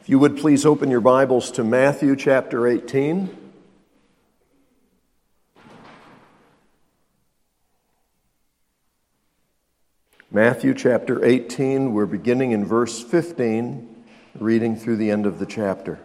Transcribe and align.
If 0.00 0.08
you 0.08 0.18
would 0.18 0.38
please 0.38 0.64
open 0.64 0.90
your 0.90 1.02
Bibles 1.02 1.50
to 1.52 1.62
Matthew 1.62 2.16
chapter 2.16 2.66
18. 2.66 3.36
Matthew 10.30 10.72
chapter 10.72 11.22
18, 11.22 11.92
we're 11.92 12.06
beginning 12.06 12.52
in 12.52 12.64
verse 12.64 13.02
15, 13.02 14.04
reading 14.38 14.74
through 14.74 14.96
the 14.96 15.10
end 15.10 15.26
of 15.26 15.38
the 15.38 15.44
chapter. 15.44 15.98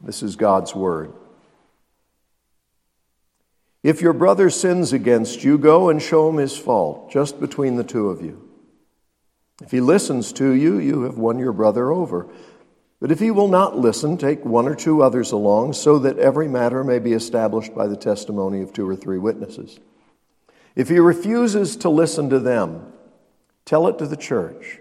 This 0.00 0.22
is 0.22 0.34
God's 0.34 0.74
Word. 0.74 1.12
If 3.82 4.00
your 4.00 4.14
brother 4.14 4.48
sins 4.48 4.94
against 4.94 5.44
you, 5.44 5.58
go 5.58 5.90
and 5.90 6.00
show 6.00 6.30
him 6.30 6.36
his 6.36 6.56
fault, 6.56 7.10
just 7.10 7.38
between 7.38 7.76
the 7.76 7.84
two 7.84 8.08
of 8.08 8.22
you. 8.22 8.43
If 9.62 9.70
he 9.70 9.80
listens 9.80 10.32
to 10.34 10.52
you, 10.52 10.78
you 10.78 11.02
have 11.02 11.16
won 11.16 11.38
your 11.38 11.52
brother 11.52 11.92
over. 11.92 12.26
But 13.00 13.12
if 13.12 13.20
he 13.20 13.30
will 13.30 13.48
not 13.48 13.76
listen, 13.76 14.16
take 14.16 14.44
one 14.44 14.66
or 14.66 14.74
two 14.74 15.02
others 15.02 15.30
along, 15.30 15.74
so 15.74 15.98
that 15.98 16.18
every 16.18 16.48
matter 16.48 16.82
may 16.82 16.98
be 16.98 17.12
established 17.12 17.74
by 17.74 17.86
the 17.86 17.96
testimony 17.96 18.62
of 18.62 18.72
two 18.72 18.88
or 18.88 18.96
three 18.96 19.18
witnesses. 19.18 19.78
If 20.74 20.88
he 20.88 20.98
refuses 20.98 21.76
to 21.76 21.88
listen 21.88 22.30
to 22.30 22.40
them, 22.40 22.92
tell 23.64 23.86
it 23.86 23.98
to 23.98 24.06
the 24.06 24.16
church. 24.16 24.80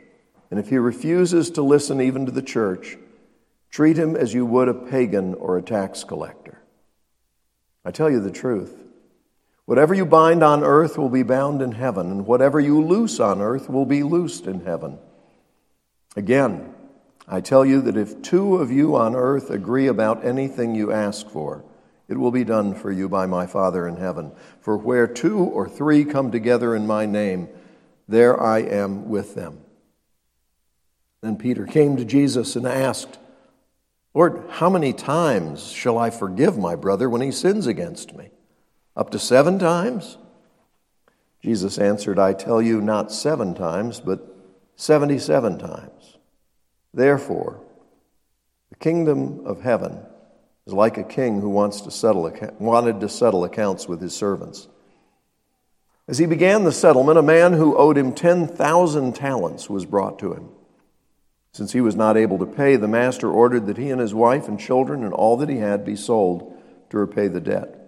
And 0.50 0.60
if 0.60 0.70
he 0.70 0.78
refuses 0.78 1.52
to 1.52 1.62
listen 1.62 2.00
even 2.00 2.26
to 2.26 2.32
the 2.32 2.42
church, 2.42 2.98
treat 3.70 3.98
him 3.98 4.16
as 4.16 4.34
you 4.34 4.46
would 4.46 4.70
a 4.70 4.74
pagan 4.74 5.34
or 5.36 5.58
a 5.58 5.62
tax 5.62 6.04
collector. 6.04 6.60
I 7.86 7.92
tell 7.92 8.10
you 8.10 8.20
the 8.20 8.32
truth. 8.32 8.83
Whatever 9.66 9.94
you 9.94 10.06
bind 10.06 10.44
on 10.44 10.64
earth 10.64 10.98
will 10.98 11.10
be 11.10 11.24
bound 11.24 11.62
in 11.62 11.72
heaven, 11.72 12.12
and 12.12 12.26
whatever 12.26 12.60
you 12.60 12.84
loose 12.84 13.20
on 13.20 13.42
earth 13.42 13.70
will 13.70 13.86
be 13.86 14.04
loosed 14.04 14.46
in 14.46 14.66
heaven. 14.66 14.98
Again, 16.16 16.74
I 17.28 17.40
tell 17.40 17.66
you 17.66 17.82
that 17.82 17.96
if 17.96 18.22
two 18.22 18.58
of 18.58 18.72
you 18.72 18.96
on 18.96 19.16
earth 19.16 19.50
agree 19.50 19.88
about 19.88 20.26
anything 20.26 20.76
you 20.76 20.92
ask 20.92 21.30
for, 21.30 21.64
it 22.10 22.18
will 22.18 22.32
be 22.32 22.44
done 22.44 22.76
for 22.76 22.92
you 22.92 23.08
by 23.08 23.26
my 23.26 23.48
Father 23.48 23.88
in 23.88 23.96
heaven. 23.96 24.34
For 24.60 24.78
where 24.78 25.08
two 25.08 25.40
or 25.40 25.70
three 25.70 26.04
come 26.04 26.32
together 26.32 26.76
in 26.76 26.86
my 26.86 27.06
name, 27.06 27.48
there 28.08 28.40
I 28.42 28.60
am 28.60 29.08
with 29.08 29.36
them. 29.36 29.62
Then 31.22 31.38
Peter 31.38 31.66
came 31.66 31.96
to 31.96 32.04
Jesus 32.04 32.58
and 32.58 32.68
asked, 32.68 33.18
Lord, 34.14 34.44
how 34.50 34.70
many 34.70 34.92
times 34.92 35.72
shall 35.72 35.98
I 35.98 36.10
forgive 36.10 36.58
my 36.58 36.76
brother 36.76 37.10
when 37.10 37.22
he 37.22 37.32
sins 37.32 37.66
against 37.66 38.14
me? 38.14 38.33
Up 38.96 39.10
to 39.12 39.20
seven 39.20 39.60
times? 39.60 40.18
Jesus 41.42 41.78
answered, 41.78 42.20
I 42.20 42.34
tell 42.34 42.62
you, 42.62 42.80
not 42.80 43.12
seven 43.12 43.54
times, 43.54 44.00
but 44.00 44.26
77 44.76 45.60
times. 45.60 46.18
Therefore, 46.94 47.60
the 48.70 48.76
kingdom 48.76 49.46
of 49.46 49.62
heaven 49.62 50.00
is 50.66 50.74
like 50.74 50.98
a 50.98 51.04
king 51.04 51.42
who 51.42 51.50
wants 51.50 51.82
to 51.82 51.92
settle, 51.92 52.32
wanted 52.60 53.02
to 53.02 53.10
settle 53.10 53.44
accounts 53.44 53.88
with 53.88 54.00
his 54.00 54.16
servants. 54.16 54.68
As 56.08 56.18
he 56.18 56.26
began 56.26 56.64
the 56.64 56.72
settlement, 56.72 57.18
a 57.18 57.24
man 57.24 57.54
who 57.54 57.78
owed 57.78 57.98
him 57.98 58.14
10,000 58.14 59.16
talents 59.16 59.70
was 59.70 59.86
brought 59.86 60.20
to 60.20 60.34
him. 60.34 60.50
Since 61.54 61.72
he 61.72 61.82
was 61.82 61.96
not 61.96 62.18
able 62.18 62.40
to 62.40 62.46
pay, 62.46 62.76
the 62.76 62.88
master 62.88 63.30
ordered 63.30 63.68
that 63.68 63.78
he 63.78 63.90
and 63.90 64.02
his 64.02 64.14
wife 64.14 64.48
and 64.48 64.60
children 64.60 65.04
and 65.04 65.14
all 65.14 65.38
that 65.38 65.50
he 65.50 65.58
had 65.58 65.86
be 65.86 65.96
sold 65.96 66.58
to 66.90 66.98
repay 66.98 67.28
the 67.28 67.40
debt. 67.40 67.83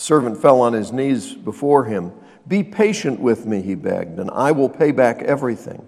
The 0.00 0.06
servant 0.06 0.40
fell 0.40 0.62
on 0.62 0.72
his 0.72 0.92
knees 0.92 1.34
before 1.34 1.84
him. 1.84 2.12
Be 2.48 2.64
patient 2.64 3.20
with 3.20 3.44
me, 3.44 3.60
he 3.60 3.74
begged, 3.74 4.18
and 4.18 4.30
I 4.30 4.50
will 4.50 4.70
pay 4.70 4.92
back 4.92 5.20
everything. 5.20 5.86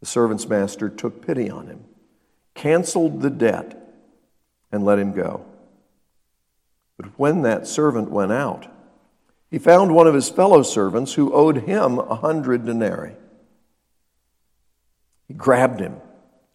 The 0.00 0.06
servant's 0.06 0.48
master 0.48 0.88
took 0.88 1.24
pity 1.24 1.48
on 1.48 1.68
him, 1.68 1.84
canceled 2.54 3.22
the 3.22 3.30
debt, 3.30 3.80
and 4.72 4.84
let 4.84 4.98
him 4.98 5.12
go. 5.12 5.44
But 6.96 7.16
when 7.16 7.42
that 7.42 7.68
servant 7.68 8.10
went 8.10 8.32
out, 8.32 8.66
he 9.52 9.60
found 9.60 9.94
one 9.94 10.08
of 10.08 10.14
his 10.14 10.28
fellow 10.28 10.64
servants 10.64 11.14
who 11.14 11.32
owed 11.32 11.58
him 11.58 12.00
a 12.00 12.16
hundred 12.16 12.66
denarii. 12.66 13.14
He 15.28 15.34
grabbed 15.34 15.78
him 15.78 15.94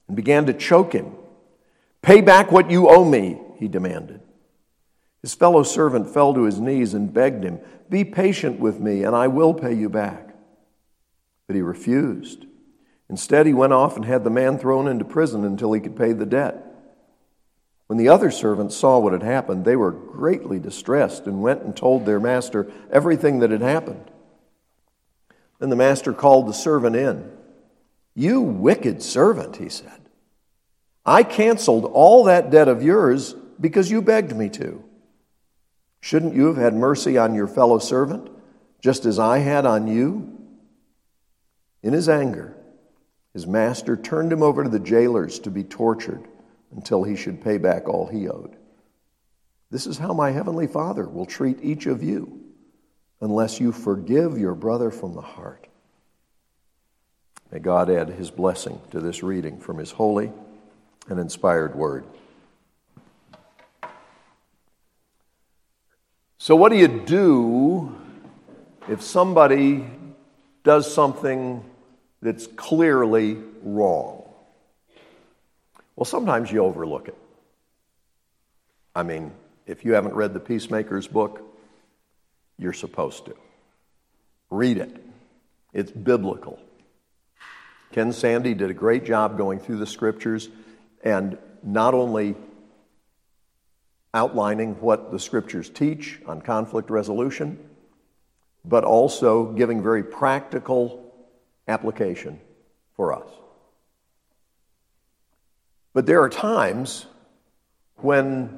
and 0.07 0.17
began 0.17 0.47
to 0.47 0.53
choke 0.53 0.91
him. 0.91 1.13
Pay 2.01 2.19
back 2.19 2.51
what 2.51 2.69
you 2.69 2.89
owe 2.89 3.05
me, 3.05 3.39
he 3.57 3.69
demanded. 3.69 4.19
His 5.21 5.33
fellow 5.33 5.63
servant 5.63 6.09
fell 6.09 6.33
to 6.33 6.43
his 6.43 6.59
knees 6.59 6.93
and 6.93 7.13
begged 7.13 7.43
him, 7.43 7.59
Be 7.89 8.05
patient 8.05 8.59
with 8.59 8.79
me, 8.79 9.03
and 9.03 9.15
I 9.15 9.27
will 9.27 9.53
pay 9.53 9.73
you 9.73 9.89
back. 9.89 10.33
But 11.47 11.55
he 11.55 11.61
refused. 11.61 12.45
Instead, 13.09 13.45
he 13.45 13.53
went 13.53 13.73
off 13.73 13.95
and 13.95 14.05
had 14.05 14.23
the 14.23 14.29
man 14.29 14.57
thrown 14.57 14.87
into 14.87 15.03
prison 15.03 15.43
until 15.43 15.73
he 15.73 15.81
could 15.81 15.95
pay 15.95 16.13
the 16.13 16.25
debt. 16.25 16.65
When 17.87 17.97
the 17.97 18.09
other 18.09 18.29
servants 18.29 18.77
saw 18.77 18.99
what 18.99 19.13
had 19.13 19.23
happened, 19.23 19.65
they 19.65 19.75
were 19.75 19.91
greatly 19.91 20.59
distressed 20.59 21.25
and 21.25 21.41
went 21.41 21.63
and 21.63 21.75
told 21.75 22.05
their 22.05 22.19
master 22.19 22.71
everything 22.91 23.39
that 23.39 23.49
had 23.49 23.61
happened. 23.61 24.11
Then 25.57 25.69
the 25.69 25.75
master 25.75 26.13
called 26.13 26.47
the 26.47 26.53
servant 26.53 26.95
in. 26.95 27.31
You 28.13 28.41
wicked 28.41 29.01
servant, 29.01 29.55
he 29.55 29.69
said. 29.69 30.01
I 31.03 31.23
canceled 31.23 31.85
all 31.85 32.25
that 32.25 32.51
debt 32.51 32.67
of 32.67 32.83
yours 32.83 33.33
because 33.59 33.89
you 33.89 34.03
begged 34.03 34.35
me 34.35 34.49
to. 34.49 34.83
Shouldn't 36.01 36.35
you 36.35 36.47
have 36.47 36.57
had 36.57 36.73
mercy 36.73 37.17
on 37.17 37.35
your 37.35 37.47
fellow 37.47 37.79
servant, 37.79 38.29
just 38.81 39.05
as 39.05 39.19
I 39.19 39.39
had 39.39 39.65
on 39.65 39.87
you? 39.87 40.37
In 41.83 41.93
his 41.93 42.09
anger, 42.09 42.55
his 43.33 43.45
master 43.45 43.95
turned 43.95 44.31
him 44.31 44.43
over 44.43 44.63
to 44.63 44.69
the 44.69 44.79
jailers 44.79 45.39
to 45.39 45.51
be 45.51 45.63
tortured 45.63 46.27
until 46.71 47.03
he 47.03 47.15
should 47.15 47.43
pay 47.43 47.57
back 47.57 47.87
all 47.87 48.07
he 48.07 48.27
owed. 48.27 48.55
This 49.71 49.85
is 49.85 49.97
how 49.97 50.13
my 50.13 50.31
heavenly 50.31 50.67
Father 50.67 51.07
will 51.07 51.25
treat 51.25 51.59
each 51.61 51.85
of 51.85 52.01
you 52.01 52.41
unless 53.21 53.59
you 53.59 53.71
forgive 53.71 54.37
your 54.37 54.55
brother 54.55 54.91
from 54.91 55.13
the 55.13 55.21
heart. 55.21 55.67
May 57.51 57.59
God 57.59 57.89
add 57.89 58.09
his 58.09 58.31
blessing 58.31 58.79
to 58.91 58.99
this 58.99 59.23
reading 59.23 59.59
from 59.59 59.77
his 59.77 59.91
holy 59.91 60.31
and 61.07 61.19
inspired 61.19 61.75
word. 61.75 62.05
So, 66.49 66.55
what 66.55 66.71
do 66.71 66.79
you 66.79 66.87
do 66.87 67.95
if 68.87 69.03
somebody 69.03 69.85
does 70.63 70.91
something 70.91 71.63
that's 72.23 72.47
clearly 72.47 73.37
wrong? 73.61 74.27
Well, 75.95 76.05
sometimes 76.05 76.51
you 76.51 76.63
overlook 76.63 77.07
it. 77.07 77.15
I 78.95 79.03
mean, 79.03 79.31
if 79.67 79.85
you 79.85 79.93
haven't 79.93 80.15
read 80.15 80.33
the 80.33 80.39
Peacemaker's 80.39 81.05
book, 81.05 81.39
you're 82.57 82.73
supposed 82.73 83.25
to. 83.25 83.35
Read 84.49 84.79
it, 84.79 85.05
it's 85.71 85.91
biblical. 85.91 86.57
Ken 87.91 88.11
Sande 88.11 88.57
did 88.57 88.71
a 88.71 88.73
great 88.73 89.05
job 89.05 89.37
going 89.37 89.59
through 89.59 89.77
the 89.77 89.85
scriptures 89.85 90.49
and 91.03 91.37
not 91.61 91.93
only 91.93 92.35
outlining 94.13 94.73
what 94.81 95.11
the 95.11 95.19
scriptures 95.19 95.69
teach 95.69 96.19
on 96.25 96.41
conflict 96.41 96.89
resolution, 96.89 97.59
but 98.65 98.83
also 98.83 99.51
giving 99.53 99.83
very 99.83 100.03
practical 100.03 101.13
application 101.67 102.39
for 102.95 103.13
us. 103.13 103.29
But 105.93 106.05
there 106.05 106.21
are 106.21 106.29
times 106.29 107.05
when 107.97 108.57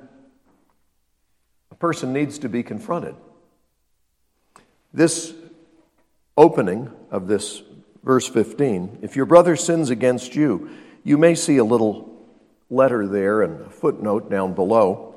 a 1.72 1.75
person 1.75 2.13
needs 2.13 2.40
to 2.40 2.50
be 2.50 2.63
confronted. 2.63 3.16
This 4.94 5.34
opening 6.38 6.91
of 7.09 7.28
this 7.28 7.61
verse 8.03 8.28
15 8.28 8.99
if 9.02 9.16
your 9.16 9.26
brother 9.26 9.55
sins 9.55 9.90
against 9.90 10.35
you, 10.35 10.70
you 11.03 11.17
may 11.17 11.35
see 11.35 11.58
a 11.58 11.64
little 11.64 12.11
letter 12.70 13.08
there 13.08 13.41
and 13.41 13.61
a 13.66 13.70
footnote 13.70 14.29
down 14.29 14.53
below. 14.53 15.10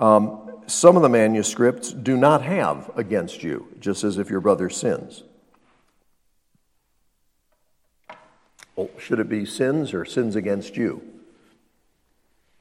Um, 0.00 0.62
some 0.66 0.96
of 0.96 1.02
the 1.02 1.08
manuscripts 1.08 1.92
do 1.92 2.16
not 2.16 2.42
have 2.42 2.90
against 2.96 3.42
you, 3.42 3.68
just 3.78 4.02
as 4.02 4.16
if 4.16 4.30
your 4.30 4.40
brother 4.40 4.70
sins. 4.70 5.22
Well, 8.74 8.88
should 8.98 9.20
it 9.20 9.28
be 9.28 9.44
sins 9.44 9.92
or 9.92 10.06
sins 10.06 10.36
against 10.36 10.76
you? 10.76 11.02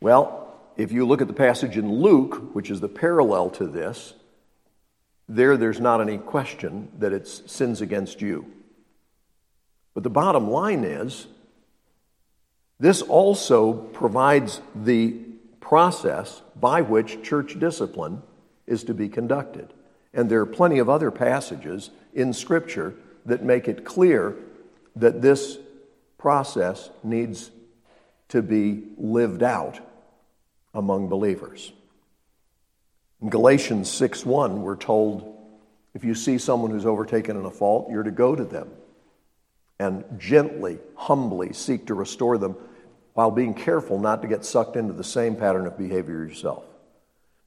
Well, 0.01 0.53
if 0.75 0.91
you 0.91 1.05
look 1.05 1.21
at 1.21 1.27
the 1.27 1.33
passage 1.33 1.77
in 1.77 1.89
Luke, 2.01 2.53
which 2.53 2.69
is 2.69 2.81
the 2.81 2.89
parallel 2.89 3.49
to 3.51 3.67
this, 3.67 4.15
there 5.29 5.55
there's 5.55 5.79
not 5.79 6.01
any 6.01 6.17
question 6.17 6.91
that 6.97 7.13
it's 7.13 7.49
sins 7.49 7.79
against 7.79 8.21
you. 8.21 8.51
But 9.93 10.03
the 10.03 10.09
bottom 10.09 10.49
line 10.49 10.83
is 10.83 11.27
this 12.79 13.01
also 13.01 13.73
provides 13.73 14.61
the 14.75 15.15
process 15.59 16.41
by 16.59 16.81
which 16.81 17.23
church 17.23 17.59
discipline 17.59 18.21
is 18.67 18.83
to 18.85 18.93
be 18.93 19.09
conducted. 19.09 19.73
And 20.13 20.29
there 20.29 20.41
are 20.41 20.45
plenty 20.45 20.79
of 20.79 20.89
other 20.89 21.11
passages 21.11 21.91
in 22.13 22.33
Scripture 22.33 22.95
that 23.25 23.43
make 23.43 23.67
it 23.67 23.85
clear 23.85 24.35
that 24.95 25.21
this 25.21 25.57
process 26.17 26.89
needs 27.03 27.51
to 28.29 28.41
be 28.41 28.83
lived 28.97 29.43
out 29.43 29.79
among 30.73 31.09
believers. 31.09 31.71
In 33.21 33.29
Galatians 33.29 33.89
6 33.91 34.25
1, 34.25 34.61
we're 34.61 34.75
told 34.75 35.35
if 35.93 36.03
you 36.03 36.15
see 36.15 36.37
someone 36.37 36.71
who's 36.71 36.85
overtaken 36.85 37.35
in 37.37 37.45
a 37.45 37.51
fault, 37.51 37.89
you're 37.89 38.03
to 38.03 38.11
go 38.11 38.35
to 38.35 38.45
them 38.45 38.69
and 39.79 40.03
gently, 40.17 40.77
humbly 40.95 41.53
seek 41.53 41.87
to 41.87 41.93
restore 41.93 42.37
them 42.37 42.55
while 43.19 43.31
being 43.31 43.53
careful 43.53 43.99
not 43.99 44.21
to 44.21 44.29
get 44.29 44.45
sucked 44.45 44.77
into 44.77 44.93
the 44.93 45.03
same 45.03 45.35
pattern 45.35 45.67
of 45.67 45.77
behavior 45.77 46.23
yourself. 46.23 46.63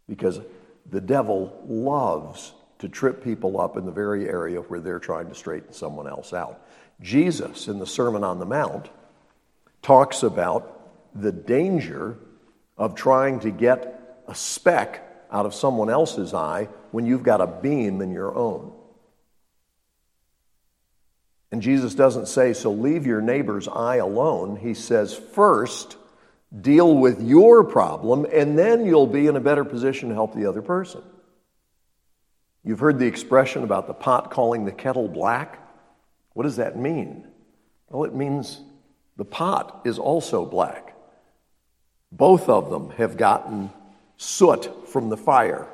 Because 0.06 0.38
the 0.90 1.00
devil 1.00 1.64
loves 1.66 2.52
to 2.80 2.90
trip 2.90 3.24
people 3.24 3.58
up 3.58 3.78
in 3.78 3.86
the 3.86 3.90
very 3.90 4.28
area 4.28 4.60
where 4.60 4.80
they're 4.80 4.98
trying 4.98 5.30
to 5.30 5.34
straighten 5.34 5.72
someone 5.72 6.06
else 6.06 6.34
out. 6.34 6.60
Jesus, 7.00 7.68
in 7.68 7.78
the 7.78 7.86
Sermon 7.86 8.22
on 8.22 8.38
the 8.38 8.44
Mount, 8.44 8.90
talks 9.80 10.22
about 10.22 10.78
the 11.14 11.32
danger 11.32 12.18
of 12.76 12.94
trying 12.94 13.40
to 13.40 13.50
get 13.50 14.22
a 14.28 14.34
speck 14.34 15.02
out 15.30 15.46
of 15.46 15.54
someone 15.54 15.88
else's 15.88 16.34
eye 16.34 16.68
when 16.90 17.06
you've 17.06 17.22
got 17.22 17.40
a 17.40 17.46
beam 17.46 18.02
in 18.02 18.12
your 18.12 18.36
own. 18.36 18.74
And 21.52 21.60
Jesus 21.60 21.94
doesn't 21.94 22.28
say, 22.28 22.54
so 22.54 22.72
leave 22.72 23.06
your 23.06 23.20
neighbor's 23.20 23.68
eye 23.68 23.96
alone. 23.96 24.56
He 24.56 24.72
says, 24.72 25.14
first, 25.14 25.98
deal 26.58 26.96
with 26.96 27.20
your 27.20 27.62
problem, 27.62 28.26
and 28.32 28.58
then 28.58 28.86
you'll 28.86 29.06
be 29.06 29.26
in 29.26 29.36
a 29.36 29.40
better 29.40 29.62
position 29.62 30.08
to 30.08 30.14
help 30.14 30.34
the 30.34 30.46
other 30.46 30.62
person. 30.62 31.02
You've 32.64 32.78
heard 32.78 32.98
the 32.98 33.06
expression 33.06 33.64
about 33.64 33.86
the 33.86 33.92
pot 33.92 34.30
calling 34.30 34.64
the 34.64 34.72
kettle 34.72 35.08
black. 35.08 35.58
What 36.32 36.44
does 36.44 36.56
that 36.56 36.78
mean? 36.78 37.26
Well, 37.90 38.04
it 38.04 38.14
means 38.14 38.58
the 39.18 39.24
pot 39.26 39.82
is 39.84 39.98
also 39.98 40.46
black. 40.46 40.96
Both 42.10 42.48
of 42.48 42.70
them 42.70 42.90
have 42.92 43.18
gotten 43.18 43.70
soot 44.16 44.88
from 44.88 45.10
the 45.10 45.18
fire. 45.18 45.68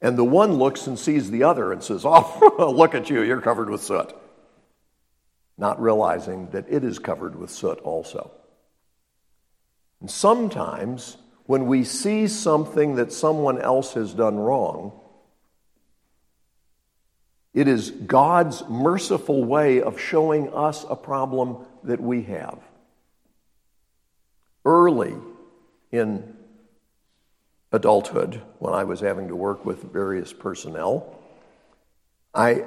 And 0.00 0.16
the 0.16 0.24
one 0.24 0.52
looks 0.52 0.86
and 0.86 0.96
sees 0.96 1.28
the 1.28 1.42
other 1.42 1.72
and 1.72 1.82
says, 1.82 2.02
Oh, 2.04 2.72
look 2.76 2.94
at 2.94 3.10
you, 3.10 3.22
you're 3.22 3.40
covered 3.40 3.68
with 3.68 3.82
soot. 3.82 4.14
Not 5.58 5.82
realizing 5.82 6.48
that 6.50 6.66
it 6.68 6.84
is 6.84 6.98
covered 6.98 7.36
with 7.36 7.50
soot 7.50 7.80
also. 7.80 8.30
And 10.00 10.10
sometimes, 10.10 11.16
when 11.46 11.66
we 11.66 11.82
see 11.84 12.28
something 12.28 12.94
that 12.94 13.12
someone 13.12 13.60
else 13.60 13.94
has 13.94 14.14
done 14.14 14.36
wrong, 14.36 14.92
it 17.52 17.66
is 17.66 17.90
God's 17.90 18.62
merciful 18.68 19.44
way 19.44 19.82
of 19.82 19.98
showing 19.98 20.52
us 20.54 20.86
a 20.88 20.94
problem 20.94 21.66
that 21.82 22.00
we 22.00 22.22
have. 22.22 22.60
Early 24.64 25.14
in 25.90 26.36
adulthood, 27.72 28.42
when 28.58 28.74
I 28.74 28.84
was 28.84 29.00
having 29.00 29.28
to 29.28 29.34
work 29.34 29.64
with 29.64 29.82
various 29.82 30.32
personnel, 30.32 31.18
I, 32.34 32.64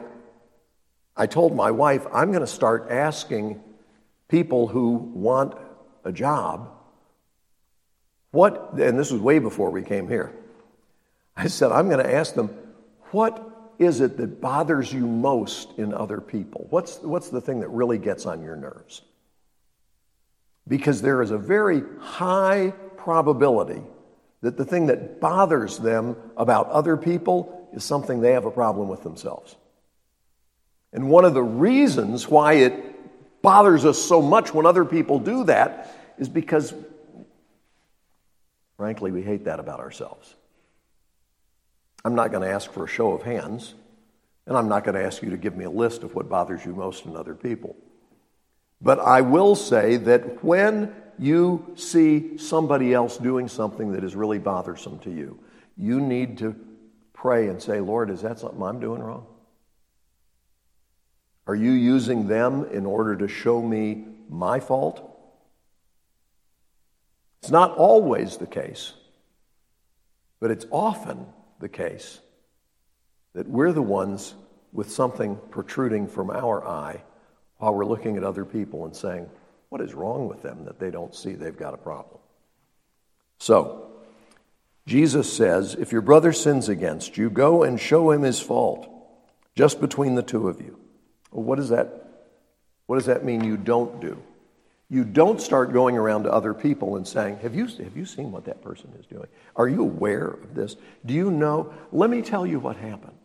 I 1.15 1.27
told 1.27 1.55
my 1.55 1.71
wife, 1.71 2.05
I'm 2.13 2.31
going 2.31 2.41
to 2.41 2.47
start 2.47 2.87
asking 2.89 3.61
people 4.27 4.67
who 4.67 4.93
want 4.93 5.55
a 6.03 6.11
job, 6.11 6.69
what, 8.31 8.73
and 8.73 8.97
this 8.97 9.11
was 9.11 9.21
way 9.21 9.39
before 9.39 9.71
we 9.71 9.83
came 9.83 10.07
here. 10.07 10.33
I 11.35 11.47
said, 11.47 11.71
I'm 11.71 11.89
going 11.89 12.03
to 12.03 12.13
ask 12.13 12.33
them, 12.33 12.49
what 13.11 13.47
is 13.77 13.99
it 13.99 14.17
that 14.17 14.39
bothers 14.39 14.91
you 14.93 15.05
most 15.05 15.77
in 15.77 15.93
other 15.93 16.21
people? 16.21 16.67
What's, 16.69 16.99
what's 16.99 17.29
the 17.29 17.41
thing 17.41 17.59
that 17.59 17.69
really 17.69 17.97
gets 17.97 18.25
on 18.25 18.41
your 18.41 18.55
nerves? 18.55 19.01
Because 20.67 21.01
there 21.01 21.21
is 21.21 21.31
a 21.31 21.37
very 21.37 21.81
high 21.99 22.73
probability 22.95 23.81
that 24.41 24.57
the 24.57 24.65
thing 24.65 24.87
that 24.87 25.19
bothers 25.19 25.77
them 25.77 26.15
about 26.37 26.69
other 26.69 26.95
people 26.95 27.69
is 27.73 27.83
something 27.83 28.21
they 28.21 28.33
have 28.33 28.45
a 28.45 28.51
problem 28.51 28.87
with 28.87 29.03
themselves. 29.03 29.55
And 30.93 31.09
one 31.09 31.25
of 31.25 31.33
the 31.33 31.43
reasons 31.43 32.27
why 32.27 32.53
it 32.53 33.41
bothers 33.41 33.85
us 33.85 34.01
so 34.01 34.21
much 34.21 34.53
when 34.53 34.65
other 34.65 34.85
people 34.85 35.19
do 35.19 35.45
that 35.45 35.95
is 36.17 36.29
because, 36.29 36.73
frankly, 38.77 39.11
we 39.11 39.21
hate 39.21 39.45
that 39.45 39.59
about 39.59 39.79
ourselves. 39.79 40.35
I'm 42.03 42.15
not 42.15 42.31
going 42.31 42.43
to 42.43 42.49
ask 42.49 42.71
for 42.71 42.83
a 42.83 42.87
show 42.87 43.13
of 43.13 43.23
hands, 43.23 43.73
and 44.45 44.57
I'm 44.57 44.67
not 44.67 44.83
going 44.83 44.95
to 44.95 45.03
ask 45.03 45.21
you 45.21 45.29
to 45.29 45.37
give 45.37 45.55
me 45.55 45.65
a 45.65 45.69
list 45.69 46.03
of 46.03 46.15
what 46.15 46.29
bothers 46.29 46.65
you 46.65 46.73
most 46.73 47.05
in 47.05 47.15
other 47.15 47.35
people. 47.35 47.75
But 48.81 48.99
I 48.99 49.21
will 49.21 49.55
say 49.55 49.97
that 49.97 50.43
when 50.43 50.93
you 51.19 51.73
see 51.75 52.37
somebody 52.37 52.93
else 52.93 53.17
doing 53.17 53.47
something 53.47 53.91
that 53.91 54.03
is 54.03 54.15
really 54.15 54.39
bothersome 54.39 54.97
to 54.99 55.11
you, 55.11 55.39
you 55.77 56.01
need 56.01 56.39
to 56.39 56.55
pray 57.13 57.47
and 57.47 57.61
say, 57.61 57.79
Lord, 57.79 58.09
is 58.09 58.21
that 58.21 58.39
something 58.39 58.61
I'm 58.61 58.79
doing 58.79 59.01
wrong? 59.01 59.27
Are 61.47 61.55
you 61.55 61.71
using 61.71 62.27
them 62.27 62.65
in 62.65 62.85
order 62.85 63.15
to 63.15 63.27
show 63.27 63.61
me 63.61 64.05
my 64.29 64.59
fault? 64.59 65.07
It's 67.41 67.51
not 67.51 67.75
always 67.75 68.37
the 68.37 68.47
case, 68.47 68.93
but 70.39 70.51
it's 70.51 70.65
often 70.71 71.25
the 71.59 71.69
case 71.69 72.19
that 73.33 73.47
we're 73.47 73.71
the 73.71 73.81
ones 73.81 74.35
with 74.73 74.91
something 74.91 75.37
protruding 75.49 76.07
from 76.07 76.29
our 76.29 76.65
eye 76.67 77.01
while 77.57 77.73
we're 77.73 77.85
looking 77.85 78.17
at 78.17 78.23
other 78.23 78.45
people 78.45 78.85
and 78.85 78.95
saying, 78.95 79.29
What 79.69 79.81
is 79.81 79.93
wrong 79.93 80.27
with 80.27 80.41
them 80.41 80.65
that 80.65 80.79
they 80.79 80.91
don't 80.91 81.15
see 81.15 81.33
they've 81.33 81.57
got 81.57 81.73
a 81.73 81.77
problem? 81.77 82.19
So, 83.39 83.91
Jesus 84.85 85.31
says, 85.31 85.75
If 85.75 85.91
your 85.91 86.01
brother 86.01 86.33
sins 86.33 86.69
against 86.69 87.17
you, 87.17 87.29
go 87.29 87.63
and 87.63 87.79
show 87.79 88.11
him 88.11 88.21
his 88.21 88.39
fault, 88.39 88.87
just 89.55 89.81
between 89.81 90.15
the 90.15 90.23
two 90.23 90.47
of 90.47 90.61
you. 90.61 90.80
Well, 91.31 91.43
what 91.43 91.57
does 91.57 91.69
that 91.69 92.01
what 92.91 92.97
does 92.97 93.05
that 93.05 93.23
mean 93.23 93.45
you 93.45 93.55
don't 93.55 94.01
do? 94.01 94.21
You 94.89 95.05
don't 95.05 95.39
start 95.39 95.71
going 95.71 95.97
around 95.97 96.23
to 96.23 96.33
other 96.33 96.53
people 96.53 96.97
and 96.97 97.07
saying, 97.07 97.37
have 97.37 97.55
you, 97.55 97.65
have 97.67 97.95
you 97.95 98.05
seen 98.05 98.33
what 98.33 98.43
that 98.43 98.61
person 98.61 98.91
is 98.99 99.05
doing? 99.05 99.27
Are 99.55 99.69
you 99.69 99.81
aware 99.83 100.27
of 100.27 100.53
this? 100.53 100.75
Do 101.05 101.13
you 101.13 101.31
know? 101.31 101.73
Let 101.93 102.09
me 102.09 102.21
tell 102.21 102.45
you 102.45 102.59
what 102.59 102.75
happened. 102.75 103.17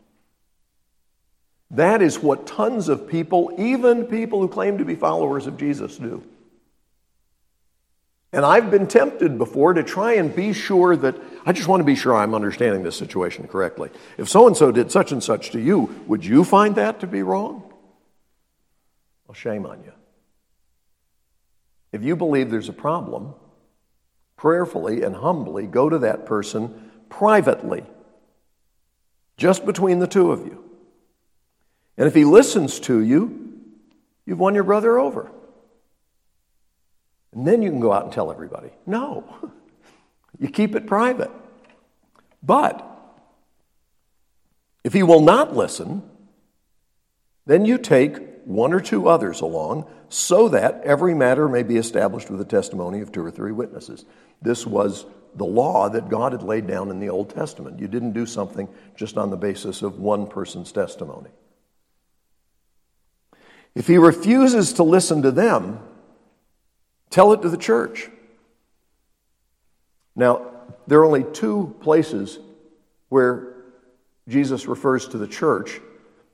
That 1.72 2.00
is 2.00 2.20
what 2.20 2.46
tons 2.46 2.88
of 2.88 3.08
people, 3.08 3.52
even 3.58 4.04
people 4.04 4.40
who 4.40 4.46
claim 4.46 4.78
to 4.78 4.84
be 4.84 4.94
followers 4.94 5.48
of 5.48 5.56
Jesus, 5.56 5.96
do. 5.96 6.22
And 8.32 8.44
I've 8.44 8.70
been 8.70 8.86
tempted 8.86 9.36
before 9.36 9.74
to 9.74 9.82
try 9.82 10.12
and 10.12 10.32
be 10.32 10.52
sure 10.52 10.94
that 10.94 11.16
I 11.44 11.52
just 11.52 11.66
want 11.66 11.80
to 11.80 11.84
be 11.84 11.96
sure 11.96 12.14
I'm 12.14 12.36
understanding 12.36 12.84
this 12.84 12.94
situation 12.94 13.48
correctly. 13.48 13.90
If 14.16 14.28
so 14.28 14.46
and 14.46 14.56
so 14.56 14.70
did 14.70 14.92
such 14.92 15.10
and 15.10 15.20
such 15.20 15.50
to 15.50 15.58
you, 15.58 16.04
would 16.06 16.24
you 16.24 16.44
find 16.44 16.76
that 16.76 17.00
to 17.00 17.08
be 17.08 17.24
wrong? 17.24 17.65
Well, 19.26 19.34
shame 19.34 19.66
on 19.66 19.82
you. 19.84 19.92
If 21.92 22.02
you 22.04 22.16
believe 22.16 22.50
there's 22.50 22.68
a 22.68 22.74
problem, 22.74 23.34
prayerfully 24.36 25.02
and 25.02 25.16
humbly 25.16 25.66
go 25.66 25.88
to 25.88 25.98
that 26.00 26.26
person 26.26 26.90
privately, 27.08 27.84
just 29.36 29.64
between 29.64 29.98
the 29.98 30.06
two 30.06 30.30
of 30.30 30.46
you. 30.46 30.62
And 31.96 32.06
if 32.06 32.14
he 32.14 32.24
listens 32.24 32.78
to 32.80 33.00
you, 33.00 33.60
you've 34.26 34.38
won 34.38 34.54
your 34.54 34.64
brother 34.64 34.98
over. 34.98 35.30
And 37.32 37.46
then 37.46 37.62
you 37.62 37.70
can 37.70 37.80
go 37.80 37.92
out 37.92 38.04
and 38.04 38.12
tell 38.12 38.30
everybody. 38.30 38.70
No, 38.86 39.52
you 40.38 40.48
keep 40.48 40.74
it 40.74 40.86
private. 40.86 41.30
But 42.42 42.84
if 44.84 44.92
he 44.92 45.02
will 45.02 45.20
not 45.20 45.56
listen, 45.56 46.02
then 47.46 47.64
you 47.64 47.78
take 47.78 48.20
one 48.46 48.72
or 48.72 48.78
two 48.78 49.08
others 49.08 49.40
along 49.40 49.84
so 50.08 50.48
that 50.48 50.80
every 50.84 51.14
matter 51.14 51.48
may 51.48 51.64
be 51.64 51.76
established 51.76 52.30
with 52.30 52.38
the 52.38 52.44
testimony 52.44 53.00
of 53.00 53.10
two 53.10 53.24
or 53.24 53.30
three 53.30 53.50
witnesses. 53.50 54.04
This 54.40 54.64
was 54.64 55.04
the 55.34 55.44
law 55.44 55.88
that 55.88 56.08
God 56.08 56.30
had 56.30 56.44
laid 56.44 56.68
down 56.68 56.88
in 56.90 57.00
the 57.00 57.08
Old 57.08 57.30
Testament. 57.30 57.80
You 57.80 57.88
didn't 57.88 58.12
do 58.12 58.24
something 58.24 58.68
just 58.94 59.18
on 59.18 59.30
the 59.30 59.36
basis 59.36 59.82
of 59.82 59.98
one 59.98 60.28
person's 60.28 60.70
testimony. 60.70 61.30
If 63.74 63.88
he 63.88 63.98
refuses 63.98 64.74
to 64.74 64.84
listen 64.84 65.22
to 65.22 65.32
them, 65.32 65.80
tell 67.10 67.32
it 67.32 67.42
to 67.42 67.48
the 67.48 67.58
church. 67.58 68.08
Now, 70.14 70.52
there 70.86 71.00
are 71.00 71.04
only 71.04 71.24
two 71.24 71.74
places 71.80 72.38
where 73.08 73.54
Jesus 74.28 74.66
refers 74.66 75.08
to 75.08 75.18
the 75.18 75.26
church 75.26 75.80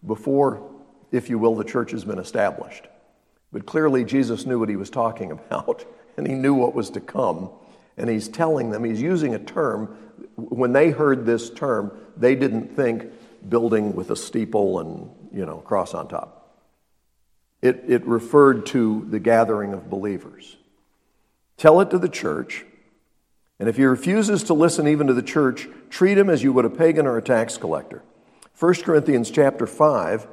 before 0.07 0.72
if 1.13 1.31
you 1.31 1.39
will, 1.39 1.55
the 1.55 1.65
church 1.65 1.93
has 1.93 2.05
been 2.05 2.19
established. 2.19 2.89
But 3.53 3.67
clearly, 3.67 4.05
Jesus 4.05 4.47
knew 4.47 4.59
what 4.59 4.71
he 4.71 4.77
was 4.77 4.91
talking 4.91 5.31
about, 5.31 5.85
and 6.17 6.27
he 6.27 6.35
knew 6.35 6.55
what 6.55 6.75
was 6.75 6.91
to 6.91 7.01
come. 7.01 7.51
And 7.97 8.09
he's 8.09 8.27
telling 8.27 8.71
them, 8.71 8.85
he's 8.85 9.03
using 9.03 9.35
a 9.35 9.39
term. 9.39 9.87
When 10.37 10.73
they 10.73 10.91
heard 10.91 11.27
this 11.27 11.51
term, 11.51 11.93
they 12.17 12.35
didn't 12.35 12.75
think 12.75 13.05
building 13.49 13.95
with 13.95 14.11
a 14.11 14.17
steeple 14.17 14.81
and, 14.81 15.11
you 15.33 15.45
know, 15.45 15.59
cross 15.59 15.93
on 15.93 16.09
top. 16.09 16.39
It, 17.61 17.85
it 17.87 18.07
referred 18.07 18.67
to 18.67 19.07
the 19.11 19.21
gathering 19.21 19.75
of 19.75 19.91
believers. 19.91 20.57
Tell 21.59 21.81
it 21.81 21.91
to 21.91 21.99
the 21.99 22.09
church. 22.09 22.65
And 23.61 23.69
if 23.69 23.77
he 23.77 23.85
refuses 23.85 24.43
to 24.45 24.55
listen 24.55 24.89
even 24.89 25.07
to 25.07 25.15
the 25.15 25.23
church, 25.23 25.69
treat 25.91 26.19
him 26.19 26.31
as 26.31 26.43
you 26.43 26.53
would 26.53 26.65
a 26.65 26.71
pagan 26.71 27.07
or 27.07 27.19
a 27.19 27.23
tax 27.23 27.57
collector. 27.59 28.03
1 28.59 28.75
Corinthians 28.77 29.31
chapter 29.31 29.67
5 29.67 30.27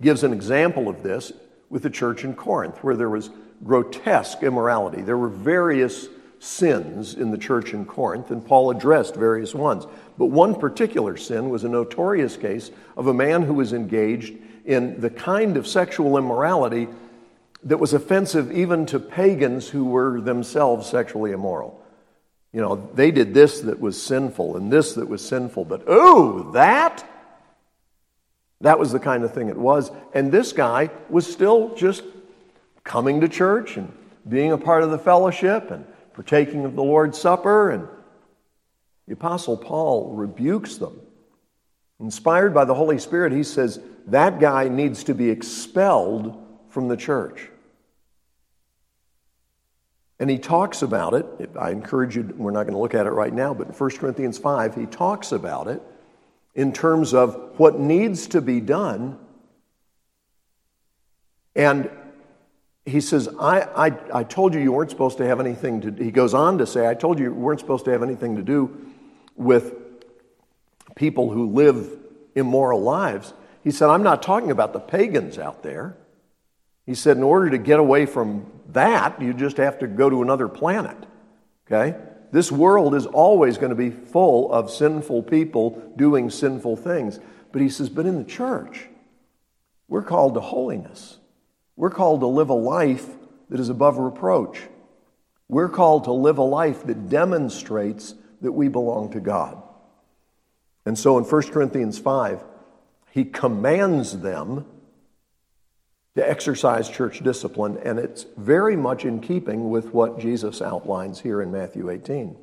gives 0.00 0.22
an 0.22 0.32
example 0.32 0.88
of 0.88 1.02
this 1.02 1.32
with 1.68 1.82
the 1.82 1.90
church 1.90 2.24
in 2.24 2.34
Corinth, 2.34 2.82
where 2.82 2.96
there 2.96 3.10
was 3.10 3.30
grotesque 3.64 4.42
immorality. 4.42 5.02
There 5.02 5.16
were 5.16 5.28
various 5.28 6.08
sins 6.38 7.14
in 7.14 7.30
the 7.30 7.38
church 7.38 7.72
in 7.72 7.84
Corinth, 7.86 8.30
and 8.30 8.44
Paul 8.44 8.70
addressed 8.70 9.16
various 9.16 9.54
ones. 9.54 9.86
But 10.18 10.26
one 10.26 10.54
particular 10.54 11.16
sin 11.16 11.48
was 11.48 11.64
a 11.64 11.68
notorious 11.68 12.36
case 12.36 12.70
of 12.96 13.06
a 13.06 13.14
man 13.14 13.42
who 13.42 13.54
was 13.54 13.72
engaged 13.72 14.34
in 14.64 15.00
the 15.00 15.10
kind 15.10 15.56
of 15.56 15.66
sexual 15.66 16.18
immorality 16.18 16.88
that 17.64 17.78
was 17.78 17.94
offensive 17.94 18.52
even 18.52 18.86
to 18.86 19.00
pagans 19.00 19.68
who 19.68 19.86
were 19.86 20.20
themselves 20.20 20.88
sexually 20.88 21.32
immoral. 21.32 21.82
You 22.52 22.60
know, 22.60 22.90
they 22.94 23.10
did 23.10 23.34
this 23.34 23.60
that 23.62 23.80
was 23.80 24.00
sinful 24.00 24.56
and 24.56 24.72
this 24.72 24.94
that 24.94 25.08
was 25.08 25.26
sinful, 25.26 25.64
but 25.64 25.82
oh, 25.86 26.52
that? 26.52 27.04
That 28.60 28.78
was 28.78 28.92
the 28.92 28.98
kind 28.98 29.22
of 29.22 29.34
thing 29.34 29.48
it 29.48 29.56
was. 29.56 29.90
And 30.14 30.32
this 30.32 30.52
guy 30.52 30.90
was 31.10 31.30
still 31.30 31.74
just 31.74 32.02
coming 32.84 33.20
to 33.20 33.28
church 33.28 33.76
and 33.76 33.92
being 34.28 34.52
a 34.52 34.58
part 34.58 34.82
of 34.82 34.90
the 34.90 34.98
fellowship 34.98 35.70
and 35.70 35.84
partaking 36.14 36.64
of 36.64 36.74
the 36.74 36.82
Lord's 36.82 37.20
Supper. 37.20 37.70
And 37.70 37.86
the 39.06 39.12
Apostle 39.12 39.56
Paul 39.56 40.14
rebukes 40.14 40.76
them. 40.76 41.00
Inspired 42.00 42.52
by 42.54 42.64
the 42.64 42.74
Holy 42.74 42.98
Spirit, 42.98 43.32
he 43.32 43.42
says, 43.42 43.80
that 44.06 44.38
guy 44.38 44.68
needs 44.68 45.04
to 45.04 45.14
be 45.14 45.30
expelled 45.30 46.42
from 46.68 46.88
the 46.88 46.96
church. 46.96 47.50
And 50.18 50.30
he 50.30 50.38
talks 50.38 50.82
about 50.82 51.12
it. 51.14 51.26
I 51.58 51.70
encourage 51.70 52.16
you, 52.16 52.22
we're 52.36 52.50
not 52.50 52.62
going 52.62 52.74
to 52.74 52.80
look 52.80 52.94
at 52.94 53.06
it 53.06 53.10
right 53.10 53.32
now, 53.32 53.52
but 53.52 53.66
in 53.66 53.72
1 53.74 53.90
Corinthians 53.90 54.38
5, 54.38 54.74
he 54.74 54.86
talks 54.86 55.32
about 55.32 55.68
it 55.68 55.82
in 56.56 56.72
terms 56.72 57.12
of 57.14 57.52
what 57.58 57.78
needs 57.78 58.28
to 58.28 58.40
be 58.40 58.60
done. 58.60 59.18
And 61.54 61.90
he 62.86 63.00
says, 63.00 63.28
I, 63.38 63.60
I, 63.60 64.20
I 64.20 64.24
told 64.24 64.54
you 64.54 64.60
you 64.60 64.72
weren't 64.72 64.90
supposed 64.90 65.18
to 65.18 65.26
have 65.26 65.38
anything 65.38 65.82
to, 65.82 65.92
he 66.02 66.10
goes 66.10 66.32
on 66.32 66.58
to 66.58 66.66
say, 66.66 66.88
I 66.88 66.94
told 66.94 67.18
you 67.18 67.26
you 67.26 67.34
weren't 67.34 67.60
supposed 67.60 67.84
to 67.84 67.90
have 67.90 68.02
anything 68.02 68.36
to 68.36 68.42
do 68.42 68.90
with 69.36 69.74
people 70.94 71.30
who 71.30 71.50
live 71.50 71.90
immoral 72.34 72.80
lives. 72.80 73.34
He 73.62 73.70
said, 73.70 73.90
I'm 73.90 74.02
not 74.02 74.22
talking 74.22 74.50
about 74.50 74.72
the 74.72 74.80
pagans 74.80 75.38
out 75.38 75.62
there. 75.62 75.96
He 76.86 76.94
said, 76.94 77.18
in 77.18 77.22
order 77.22 77.50
to 77.50 77.58
get 77.58 77.78
away 77.78 78.06
from 78.06 78.50
that, 78.68 79.20
you 79.20 79.34
just 79.34 79.58
have 79.58 79.80
to 79.80 79.86
go 79.86 80.08
to 80.08 80.22
another 80.22 80.48
planet. 80.48 80.96
Okay? 81.66 81.98
This 82.36 82.52
world 82.52 82.94
is 82.94 83.06
always 83.06 83.56
going 83.56 83.70
to 83.70 83.74
be 83.74 83.88
full 83.88 84.52
of 84.52 84.70
sinful 84.70 85.22
people 85.22 85.90
doing 85.96 86.28
sinful 86.28 86.76
things. 86.76 87.18
But 87.50 87.62
he 87.62 87.70
says, 87.70 87.88
but 87.88 88.04
in 88.04 88.18
the 88.18 88.30
church, 88.30 88.88
we're 89.88 90.02
called 90.02 90.34
to 90.34 90.40
holiness. 90.40 91.16
We're 91.76 91.88
called 91.88 92.20
to 92.20 92.26
live 92.26 92.50
a 92.50 92.52
life 92.52 93.06
that 93.48 93.58
is 93.58 93.70
above 93.70 93.96
reproach. 93.96 94.60
We're 95.48 95.70
called 95.70 96.04
to 96.04 96.12
live 96.12 96.36
a 96.36 96.42
life 96.42 96.84
that 96.84 97.08
demonstrates 97.08 98.14
that 98.42 98.52
we 98.52 98.68
belong 98.68 99.12
to 99.12 99.20
God. 99.20 99.56
And 100.84 100.98
so 100.98 101.16
in 101.16 101.24
1 101.24 101.42
Corinthians 101.44 101.98
5, 101.98 102.44
he 103.12 103.24
commands 103.24 104.20
them 104.20 104.66
to 106.16 106.28
exercise 106.28 106.88
church 106.88 107.20
discipline, 107.22 107.78
and 107.84 107.98
it's 107.98 108.24
very 108.38 108.74
much 108.74 109.04
in 109.04 109.20
keeping 109.20 109.68
with 109.68 109.92
what 109.92 110.18
Jesus 110.18 110.62
outlines 110.62 111.20
here 111.20 111.42
in 111.42 111.52
Matthew 111.52 111.90
18. 111.90 112.36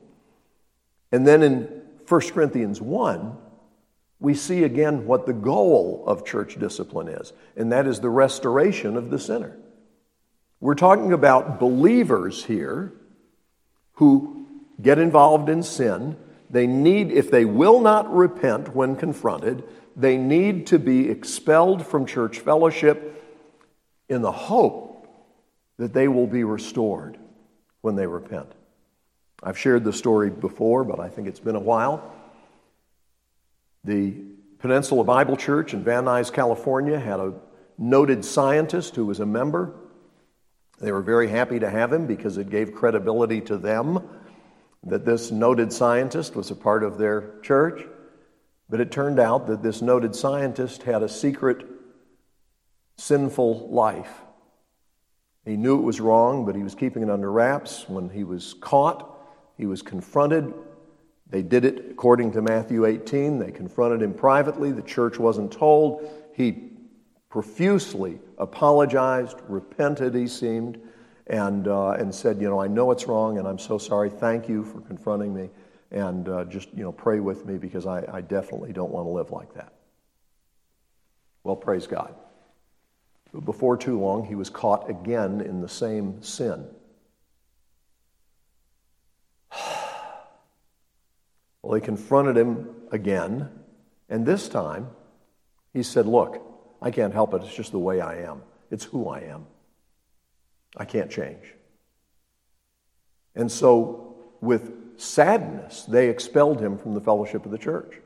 And 1.12 1.28
then 1.28 1.42
in 1.42 1.82
1 2.08 2.22
Corinthians 2.30 2.80
1, 2.80 3.36
we 4.20 4.36
see 4.36 4.64
again 4.64 5.08
what 5.08 5.26
the 5.26 5.34
goal 5.34 6.04
of 6.06 6.24
church 6.24 6.60
discipline 6.60 7.08
is, 7.08 7.34
and 7.58 7.72
that 7.72 7.88
is 7.88 8.00
the 8.00 8.12
restoration 8.12 8.96
of 8.96 9.10
the 9.10 9.18
sinner. 9.18 9.58
We're 10.60 10.76
talking 10.76 11.12
about 11.12 11.60
believers 11.60 12.46
here 12.46 12.94
who 13.94 14.46
get 14.82 15.00
involved 15.00 15.50
in 15.50 15.64
sin. 15.64 16.16
They 16.50 16.68
need, 16.68 17.12
if 17.12 17.32
they 17.32 17.44
will 17.44 17.82
not 17.82 18.14
repent 18.14 18.76
when 18.76 18.96
confronted, 18.96 19.64
they 19.96 20.18
need 20.18 20.68
to 20.68 20.78
be 20.78 21.10
expelled 21.10 21.86
from 21.86 22.06
church 22.06 22.40
fellowship 22.40 23.10
in 24.10 24.22
the 24.22 24.32
hope 24.32 25.08
that 25.78 25.94
they 25.94 26.08
will 26.08 26.28
be 26.28 26.44
restored 26.44 27.18
when 27.82 27.96
they 27.96 28.08
repent. 28.08 28.52
I've 29.42 29.58
shared 29.58 29.84
the 29.84 29.94
story 29.94 30.30
before, 30.30 30.84
but 30.84 31.00
I 31.00 31.10
think 31.10 31.28
it's 31.28 31.40
been 31.40 31.56
a 31.56 31.60
while. 31.60 32.14
The 33.84 34.14
Peninsula 34.60 35.04
Bible 35.04 35.36
Church 35.36 35.74
in 35.74 35.84
Van 35.84 36.06
Nuys, 36.06 36.32
California 36.32 36.98
had 36.98 37.20
a 37.20 37.34
noted 37.78 38.24
scientist 38.24 38.96
who 38.96 39.06
was 39.06 39.20
a 39.20 39.26
member. 39.26 39.74
They 40.80 40.92
were 40.92 41.02
very 41.02 41.28
happy 41.28 41.60
to 41.60 41.70
have 41.70 41.92
him 41.92 42.08
because 42.08 42.38
it 42.38 42.50
gave 42.50 42.74
credibility 42.74 43.42
to 43.42 43.58
them 43.58 44.08
that 44.86 45.06
this 45.06 45.32
noted 45.32 45.74
scientist 45.74 46.36
was 46.36 46.52
a 46.52 46.56
part 46.56 46.84
of 46.84 46.98
their 46.98 47.40
church. 47.42 47.86
But 48.70 48.80
it 48.80 48.92
turned 48.92 49.20
out 49.20 49.48
that 49.48 49.64
this 49.64 49.82
noted 49.82 50.16
scientist 50.16 50.84
had 50.84 51.04
a 51.04 51.10
secret 51.10 51.66
sinful 52.98 53.70
life. 53.70 54.22
He 55.46 55.58
knew 55.58 55.78
it 55.78 55.84
was 55.84 56.00
wrong, 56.00 56.46
but 56.46 56.56
he 56.56 56.64
was 56.64 56.76
keeping 56.76 57.04
it 57.04 57.10
under 57.10 57.32
wraps. 57.32 57.88
When 57.90 58.10
he 58.10 58.24
was 58.24 58.54
caught, 58.56 59.18
he 59.58 59.66
was 59.66 59.82
confronted. 59.82 60.54
They 61.30 61.42
did 61.42 61.66
it 61.66 61.92
according 61.92 62.32
to 62.34 62.42
Matthew 62.42 62.86
18. 62.86 63.40
They 63.40 63.52
confronted 63.52 64.02
him 64.02 64.14
privately. 64.14 64.72
The 64.72 64.82
church 64.84 65.20
wasn't 65.20 65.52
told. 65.52 66.10
He 66.34 66.70
profusely 67.30 68.20
apologized, 68.38 69.38
repented, 69.48 70.14
he 70.14 70.28
seemed, 70.28 70.80
and, 71.28 71.68
uh, 71.68 71.92
and 71.92 72.14
said, 72.14 72.40
You 72.40 72.50
know, 72.50 72.62
I 72.62 72.68
know 72.68 72.92
it's 72.92 73.08
wrong, 73.08 73.38
and 73.38 73.48
I'm 73.48 73.60
so 73.60 73.78
sorry. 73.78 74.10
Thank 74.10 74.48
you 74.48 74.64
for 74.64 74.80
confronting 74.82 75.34
me. 75.34 75.50
And 75.92 76.30
uh, 76.30 76.46
just, 76.46 76.70
you 76.74 76.84
know, 76.84 76.92
pray 76.92 77.20
with 77.20 77.46
me 77.46 77.58
because 77.58 77.86
I, 77.86 78.04
I 78.12 78.22
definitely 78.22 78.72
don't 78.72 78.92
want 78.92 79.06
to 79.06 79.12
live 79.12 79.32
like 79.32 79.54
that. 79.56 79.74
Well, 81.44 81.56
praise 81.56 81.88
God. 81.88 82.16
Before 83.34 83.78
too 83.78 84.00
long, 84.00 84.26
he 84.26 84.36
was 84.36 84.50
caught 84.50 84.90
again 84.90 85.42
in 85.42 85.62
the 85.62 85.70
same 85.70 86.22
sin. 86.22 86.66
Well, 91.62 91.80
they 91.80 91.86
confronted 91.86 92.36
him 92.36 92.68
again, 92.92 93.50
and 94.10 94.26
this 94.26 94.50
time 94.50 94.90
he 95.72 95.82
said, 95.82 96.06
Look, 96.06 96.42
I 96.82 96.92
can't 96.92 97.14
help 97.14 97.34
it. 97.34 97.42
It's 97.42 97.56
just 97.56 97.72
the 97.72 97.80
way 97.80 98.02
I 98.02 98.18
am, 98.24 98.42
it's 98.70 98.84
who 98.84 99.08
I 99.08 99.22
am. 99.22 99.46
I 100.76 100.84
can't 100.84 101.10
change. 101.10 101.56
And 103.34 103.50
so, 103.50 104.18
with 104.42 105.00
sadness, 105.00 105.84
they 105.84 106.10
expelled 106.10 106.60
him 106.60 106.78
from 106.78 106.94
the 106.94 107.02
fellowship 107.02 107.46
of 107.46 107.52
the 107.52 107.58
church. 107.58 108.03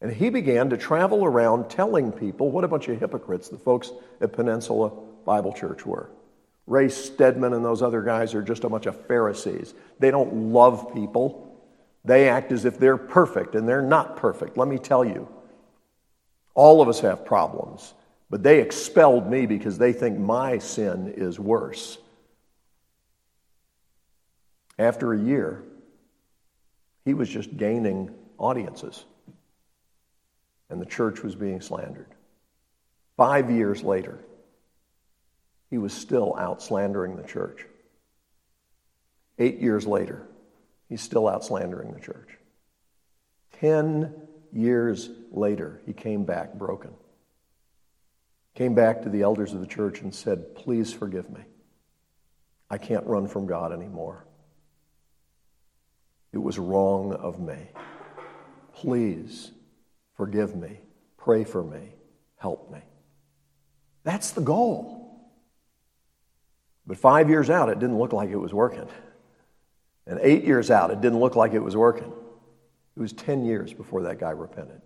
And 0.00 0.12
he 0.12 0.30
began 0.30 0.70
to 0.70 0.76
travel 0.76 1.24
around 1.24 1.68
telling 1.68 2.10
people 2.10 2.50
what 2.50 2.64
a 2.64 2.68
bunch 2.68 2.88
of 2.88 2.98
hypocrites 2.98 3.48
the 3.48 3.58
folks 3.58 3.92
at 4.20 4.32
Peninsula 4.32 4.90
Bible 5.24 5.52
Church 5.52 5.84
were. 5.84 6.10
Ray 6.66 6.88
Stedman 6.88 7.52
and 7.52 7.64
those 7.64 7.82
other 7.82 8.00
guys 8.00 8.34
are 8.34 8.42
just 8.42 8.64
a 8.64 8.68
bunch 8.68 8.86
of 8.86 9.06
Pharisees. 9.06 9.74
They 9.98 10.10
don't 10.10 10.52
love 10.52 10.94
people. 10.94 11.60
They 12.04 12.28
act 12.28 12.52
as 12.52 12.64
if 12.64 12.78
they're 12.78 12.96
perfect, 12.96 13.54
and 13.54 13.68
they're 13.68 13.82
not 13.82 14.16
perfect. 14.16 14.56
Let 14.56 14.68
me 14.68 14.78
tell 14.78 15.04
you, 15.04 15.28
all 16.54 16.80
of 16.80 16.88
us 16.88 17.00
have 17.00 17.24
problems, 17.26 17.92
but 18.30 18.42
they 18.42 18.60
expelled 18.60 19.28
me 19.28 19.46
because 19.46 19.76
they 19.76 19.92
think 19.92 20.18
my 20.18 20.58
sin 20.58 21.12
is 21.16 21.38
worse. 21.38 21.98
After 24.78 25.12
a 25.12 25.18
year, 25.18 25.62
he 27.04 27.12
was 27.12 27.28
just 27.28 27.54
gaining 27.56 28.14
audiences 28.38 29.04
and 30.70 30.80
the 30.80 30.86
church 30.86 31.22
was 31.22 31.34
being 31.34 31.60
slandered. 31.60 32.14
Five 33.16 33.50
years 33.50 33.82
later, 33.82 34.18
he 35.68 35.78
was 35.78 35.92
still 35.92 36.34
out 36.36 36.62
slandering 36.62 37.16
the 37.16 37.26
church. 37.26 37.66
Eight 39.38 39.58
years 39.58 39.86
later, 39.86 40.26
he's 40.88 41.02
still 41.02 41.28
out 41.28 41.44
slandering 41.44 41.92
the 41.92 42.00
church. 42.00 42.28
Ten 43.52 44.14
years 44.52 45.10
later, 45.30 45.80
he 45.86 45.92
came 45.92 46.24
back 46.24 46.54
broken. 46.54 46.90
Came 48.54 48.74
back 48.74 49.02
to 49.02 49.08
the 49.08 49.22
elders 49.22 49.52
of 49.52 49.60
the 49.60 49.66
church 49.66 50.00
and 50.00 50.14
said, 50.14 50.54
Please 50.54 50.92
forgive 50.92 51.30
me. 51.30 51.42
I 52.68 52.78
can't 52.78 53.06
run 53.06 53.26
from 53.26 53.46
God 53.46 53.72
anymore. 53.72 54.26
It 56.32 56.38
was 56.38 56.58
wrong 56.58 57.12
of 57.12 57.40
me. 57.40 57.70
Please 58.74 59.52
Forgive 60.20 60.54
me. 60.54 60.80
Pray 61.16 61.44
for 61.44 61.64
me. 61.64 61.94
Help 62.36 62.70
me. 62.70 62.80
That's 64.04 64.32
the 64.32 64.42
goal. 64.42 65.18
But 66.86 66.98
five 66.98 67.30
years 67.30 67.48
out, 67.48 67.70
it 67.70 67.78
didn't 67.78 67.98
look 67.98 68.12
like 68.12 68.28
it 68.28 68.36
was 68.36 68.52
working. 68.52 68.86
And 70.06 70.20
eight 70.22 70.44
years 70.44 70.70
out, 70.70 70.90
it 70.90 71.00
didn't 71.00 71.20
look 71.20 71.36
like 71.36 71.54
it 71.54 71.60
was 71.60 71.74
working. 71.74 72.12
It 72.98 73.00
was 73.00 73.14
10 73.14 73.46
years 73.46 73.72
before 73.72 74.02
that 74.02 74.20
guy 74.20 74.32
repented. 74.32 74.82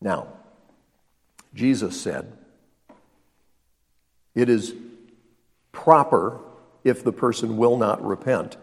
Now, 0.00 0.26
Jesus 1.54 2.00
said, 2.00 2.36
It 4.34 4.48
is 4.48 4.74
proper, 5.70 6.40
if 6.82 7.04
the 7.04 7.12
person 7.12 7.56
will 7.56 7.76
not 7.76 8.04
repent, 8.04 8.56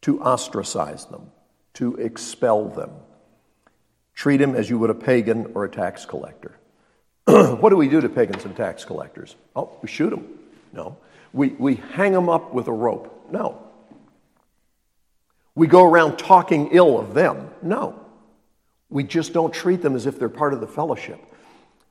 to 0.00 0.18
ostracize 0.22 1.04
them, 1.04 1.30
to 1.74 1.94
expel 1.96 2.70
them. 2.70 2.92
Treat 4.16 4.40
him 4.40 4.54
as 4.54 4.68
you 4.68 4.78
would 4.78 4.90
a 4.90 4.94
pagan 4.94 5.52
or 5.54 5.64
a 5.64 5.70
tax 5.70 6.06
collector. 6.06 6.58
what 7.24 7.68
do 7.68 7.76
we 7.76 7.86
do 7.86 8.00
to 8.00 8.08
pagans 8.08 8.46
and 8.46 8.56
tax 8.56 8.84
collectors? 8.84 9.36
Oh, 9.54 9.70
we 9.82 9.88
shoot 9.88 10.10
them. 10.10 10.26
No. 10.72 10.96
We, 11.34 11.48
we 11.50 11.76
hang 11.76 12.12
them 12.12 12.30
up 12.30 12.54
with 12.54 12.66
a 12.66 12.72
rope. 12.72 13.28
No. 13.30 13.62
We 15.54 15.66
go 15.66 15.84
around 15.84 16.16
talking 16.16 16.70
ill 16.72 16.98
of 16.98 17.12
them. 17.12 17.50
No. 17.60 18.00
We 18.88 19.04
just 19.04 19.34
don't 19.34 19.52
treat 19.52 19.82
them 19.82 19.94
as 19.94 20.06
if 20.06 20.18
they're 20.18 20.28
part 20.30 20.54
of 20.54 20.60
the 20.60 20.66
fellowship. 20.66 21.20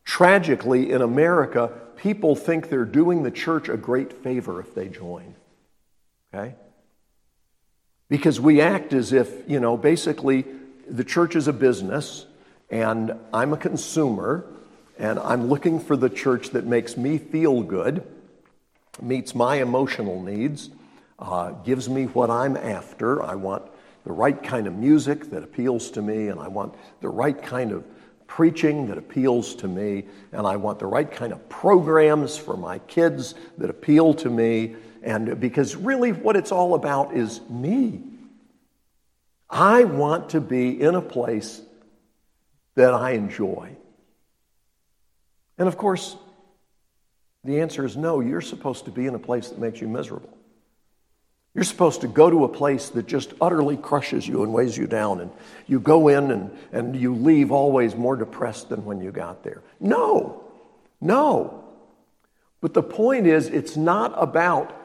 Tragically, 0.04 0.92
in 0.92 1.02
America, 1.02 1.72
people 1.96 2.36
think 2.36 2.70
they're 2.70 2.86
doing 2.86 3.22
the 3.22 3.32
church 3.32 3.70
a 3.70 3.78
great 3.78 4.12
favor 4.12 4.60
if 4.60 4.74
they 4.74 4.88
join. 4.88 5.36
Okay? 6.34 6.56
Because 8.10 8.40
we 8.40 8.62
act 8.62 8.94
as 8.94 9.14
if, 9.14 9.48
you 9.48 9.60
know, 9.60 9.78
basically 9.78 10.46
the 10.88 11.04
church 11.04 11.36
is 11.36 11.48
a 11.48 11.54
business 11.54 12.26
and 12.70 13.14
I'm 13.34 13.54
a 13.54 13.58
consumer 13.58 14.46
and 14.98 15.20
I'm 15.20 15.48
looking 15.48 15.80
for 15.80 15.98
the 15.98 16.10
church 16.10 16.52
that 16.52 16.66
makes 16.66 16.96
me 16.96 17.18
feel 17.18 17.64
good, 17.64 18.04
meets 19.02 19.36
my 19.36 19.56
emotional 19.58 20.22
needs, 20.22 20.70
uh, 21.20 21.52
gives 21.52 21.90
me 21.90 22.06
what 22.06 22.30
I'm 22.30 22.56
after. 22.56 23.22
I 23.22 23.36
want 23.36 23.64
the 24.06 24.12
right 24.12 24.42
kind 24.42 24.68
of 24.68 24.76
music 24.76 25.32
that 25.32 25.44
appeals 25.44 25.92
to 25.92 26.02
me, 26.02 26.28
and 26.28 26.40
I 26.40 26.48
want 26.48 26.76
the 27.02 27.10
right 27.10 27.42
kind 27.42 27.72
of 27.72 27.84
preaching 28.28 28.88
that 28.88 28.98
appeals 28.98 29.56
to 29.56 29.68
me, 29.68 30.06
and 30.32 30.48
I 30.48 30.56
want 30.56 30.80
the 30.80 30.86
right 30.86 31.10
kind 31.10 31.34
of 31.34 31.50
programs 31.50 32.38
for 32.38 32.56
my 32.56 32.80
kids 32.80 33.36
that 33.58 33.70
appeal 33.70 34.14
to 34.16 34.30
me. 34.30 34.76
And 35.04 35.40
because 35.40 35.76
really, 35.76 36.12
what 36.12 36.36
it's 36.36 36.52
all 36.52 36.74
about 36.74 37.16
is 37.16 37.42
me. 37.50 38.02
I 39.56 39.86
want 39.86 40.32
to 40.32 40.42
be 40.42 40.82
in 40.82 40.96
a 40.96 41.02
place 41.02 41.62
that 42.76 42.94
I 42.94 43.12
enjoy. 43.12 43.78
And 45.58 45.70
of 45.70 45.78
course, 45.78 46.18
the 47.46 47.62
answer 47.62 47.86
is 47.86 47.96
no, 47.96 48.20
you're 48.20 48.42
supposed 48.42 48.84
to 48.84 48.92
be 48.92 49.06
in 49.06 49.16
a 49.16 49.20
place 49.20 49.48
that 49.48 49.58
makes 49.58 49.80
you 49.80 49.88
miserable. 49.88 50.38
You're 51.54 51.64
supposed 51.64 52.02
to 52.02 52.10
go 52.10 52.30
to 52.30 52.44
a 52.44 52.50
place 52.50 52.90
that 52.90 53.08
just 53.08 53.34
utterly 53.40 53.78
crushes 53.78 54.28
you 54.28 54.44
and 54.44 54.54
weighs 54.54 54.78
you 54.78 54.88
down, 54.88 55.22
and 55.22 55.32
you 55.68 55.80
go 55.80 56.10
in 56.10 56.32
and, 56.32 56.52
and 56.74 56.94
you 56.94 57.16
leave 57.16 57.54
always 57.54 57.96
more 57.96 58.18
depressed 58.18 58.68
than 58.68 58.84
when 58.84 59.00
you 59.00 59.10
got 59.10 59.42
there. 59.42 59.62
No, 59.80 60.44
no. 61.00 61.64
But 62.60 62.74
the 62.74 62.84
point 62.84 63.26
is, 63.26 63.48
it's 63.48 63.78
not 63.78 64.14
about 64.22 64.76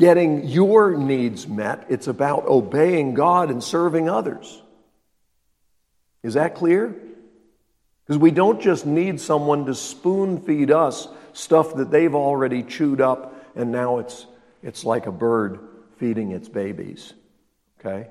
getting 0.00 0.46
your 0.46 0.96
needs 0.96 1.46
met, 1.46 1.84
it's 1.90 2.08
about 2.08 2.46
obeying 2.46 3.12
God 3.12 3.50
and 3.50 3.62
serving 3.62 4.08
others. 4.08 4.62
Is 6.22 6.34
that 6.34 6.54
clear? 6.54 6.96
Because 8.06 8.18
we 8.18 8.30
don't 8.30 8.62
just 8.62 8.86
need 8.86 9.20
someone 9.20 9.66
to 9.66 9.74
spoon 9.74 10.40
feed 10.40 10.70
us 10.70 11.06
stuff 11.34 11.74
that 11.74 11.90
they've 11.90 12.14
already 12.14 12.62
chewed 12.62 13.02
up 13.02 13.52
and 13.54 13.70
now 13.70 13.98
it's, 13.98 14.24
it's 14.62 14.84
like 14.84 15.06
a 15.06 15.12
bird 15.12 15.60
feeding 15.98 16.32
its 16.32 16.48
babies. 16.48 17.12
Okay? 17.78 18.08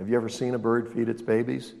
Have 0.00 0.08
you 0.08 0.16
ever 0.16 0.28
seen 0.28 0.54
a 0.54 0.58
bird 0.58 0.92
feed 0.92 1.08
its 1.08 1.22
babies? 1.22 1.72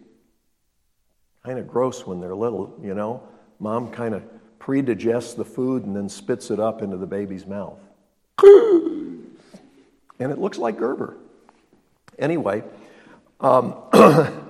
Kind 1.44 1.58
of 1.58 1.66
gross 1.66 2.06
when 2.06 2.20
they're 2.20 2.36
little, 2.36 2.78
you 2.80 2.94
know? 2.94 3.24
Mom 3.58 3.90
kind 3.90 4.14
of 4.14 4.22
predigests 4.60 5.34
the 5.34 5.44
food 5.44 5.86
and 5.86 5.96
then 5.96 6.08
spits 6.08 6.52
it 6.52 6.60
up 6.60 6.82
into 6.82 6.96
the 6.96 7.06
baby's 7.06 7.46
mouth. 7.46 7.80
And 8.40 10.30
it 10.32 10.38
looks 10.38 10.58
like 10.58 10.78
Gerber. 10.78 11.16
Anyway, 12.18 12.62
um, 13.40 13.74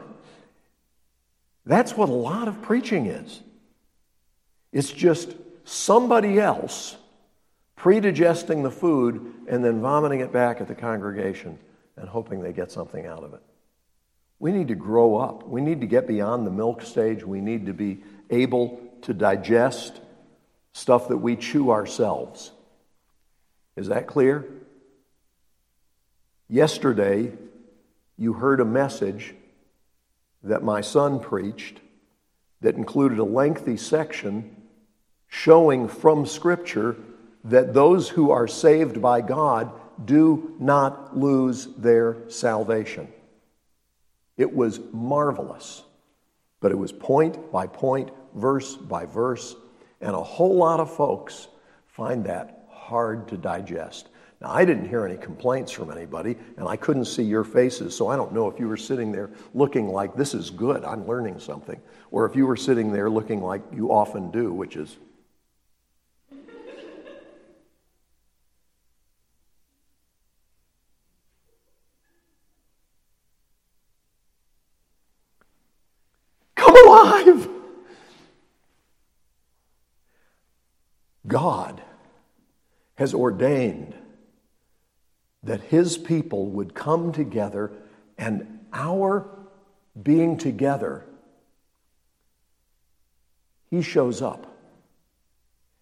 That's 1.64 1.97
what 1.97 2.09
a 2.09 2.12
lot 2.12 2.49
of 2.49 2.61
preaching 2.62 3.07
is. 3.07 3.40
It's 4.73 4.90
just 4.90 5.35
somebody 5.64 6.40
else 6.40 6.97
predigesting 7.77 8.62
the 8.62 8.71
food 8.71 9.33
and 9.49 9.64
then 9.64 9.81
vomiting 9.81 10.21
it 10.21 10.33
back 10.33 10.61
at 10.61 10.68
the 10.68 10.75
congregation 10.75 11.59
and 11.97 12.09
hoping 12.09 12.42
they 12.42 12.53
get 12.53 12.73
something 12.73 13.07
out 13.07 13.23
of 13.23 13.35
it. 13.35 13.42
We 14.38 14.51
need 14.51 14.68
to 14.68 14.75
grow 14.75 15.16
up. 15.16 15.47
We 15.47 15.61
need 15.61 15.81
to 15.83 15.87
get 15.87 16.07
beyond 16.09 16.47
the 16.47 16.51
milk 16.51 16.83
stage. 16.83 17.25
We 17.25 17.40
need 17.40 17.66
to 17.66 17.73
be 17.73 18.03
able 18.31 18.81
to 19.03 19.14
digest 19.14 20.01
stuff 20.73 21.09
that 21.09 21.18
we 21.18 21.37
chew 21.37 21.71
ourselves. 21.71 22.51
Is 23.76 23.88
that 23.88 24.06
clear? 24.06 24.46
Yesterday, 26.48 27.32
you 28.18 28.35
heard 28.35 28.61
a 28.61 28.64
message 28.64 29.35
that 30.42 30.62
my 30.62 30.80
son 30.80 31.20
preached 31.20 31.80
that 32.61 32.76
included 32.76 33.18
a 33.18 33.24
lengthy 33.24 33.76
section 33.76 34.56
showing 35.28 35.88
from 35.88 36.26
Scripture 36.26 36.96
that 37.44 37.74
those 37.74 38.08
who 38.08 38.30
are 38.30 38.46
saved 38.46 39.00
by 39.00 39.20
God 39.20 39.72
do 40.04 40.54
not 40.58 41.16
lose 41.16 41.66
their 41.76 42.28
salvation. 42.28 43.08
It 44.37 44.54
was 44.54 44.80
marvelous, 44.92 45.82
but 46.61 46.70
it 46.70 46.78
was 46.78 46.92
point 46.92 47.50
by 47.50 47.66
point, 47.66 48.11
verse 48.35 48.76
by 48.76 49.06
verse, 49.06 49.56
and 50.00 50.14
a 50.14 50.22
whole 50.22 50.56
lot 50.56 50.80
of 50.80 50.94
folks 50.94 51.48
find 51.87 52.24
that 52.26 52.62
hard 52.92 53.26
to 53.26 53.38
digest. 53.38 54.11
Now, 54.42 54.50
I 54.50 54.66
didn't 54.66 54.87
hear 54.87 55.07
any 55.07 55.16
complaints 55.16 55.72
from 55.72 55.90
anybody, 55.90 56.37
and 56.59 56.68
I 56.68 56.76
couldn't 56.76 57.07
see 57.07 57.22
your 57.22 57.42
faces, 57.42 57.96
so 57.96 58.09
I 58.09 58.16
don't 58.16 58.35
know 58.35 58.48
if 58.50 58.61
you 58.61 58.68
were 58.68 58.76
sitting 58.76 59.11
there 59.11 59.31
looking 59.55 59.88
like, 59.88 60.14
this 60.14 60.35
is 60.35 60.50
good, 60.50 60.85
I'm 60.85 61.07
learning 61.07 61.40
something, 61.40 61.81
or 62.11 62.26
if 62.26 62.37
you 62.37 62.46
were 62.46 62.57
sitting 62.57 62.92
there 62.92 63.09
looking 63.09 63.40
like 63.40 63.62
you 63.74 63.90
often 63.90 64.31
do, 64.31 64.52
which 64.52 64.76
is, 64.76 64.98
Come 76.57 76.76
alive! 76.76 77.48
God 81.26 81.82
has 83.03 83.15
ordained 83.15 83.97
that 85.43 85.61
his 85.61 85.99
people 85.99 86.47
would 86.47 86.73
come 86.73 87.11
together 87.11 87.73
and 88.17 88.61
our 88.73 89.27
being 90.01 90.37
together, 90.37 91.05
he 93.69 93.83
shows 93.83 94.23
up. 94.23 94.47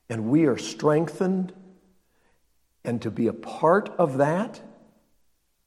And 0.08 0.30
we 0.30 0.46
are 0.46 0.56
strengthened. 0.56 1.52
And 2.86 3.02
to 3.02 3.10
be 3.10 3.26
a 3.26 3.34
part 3.34 3.90
of 3.98 4.16
that 4.16 4.58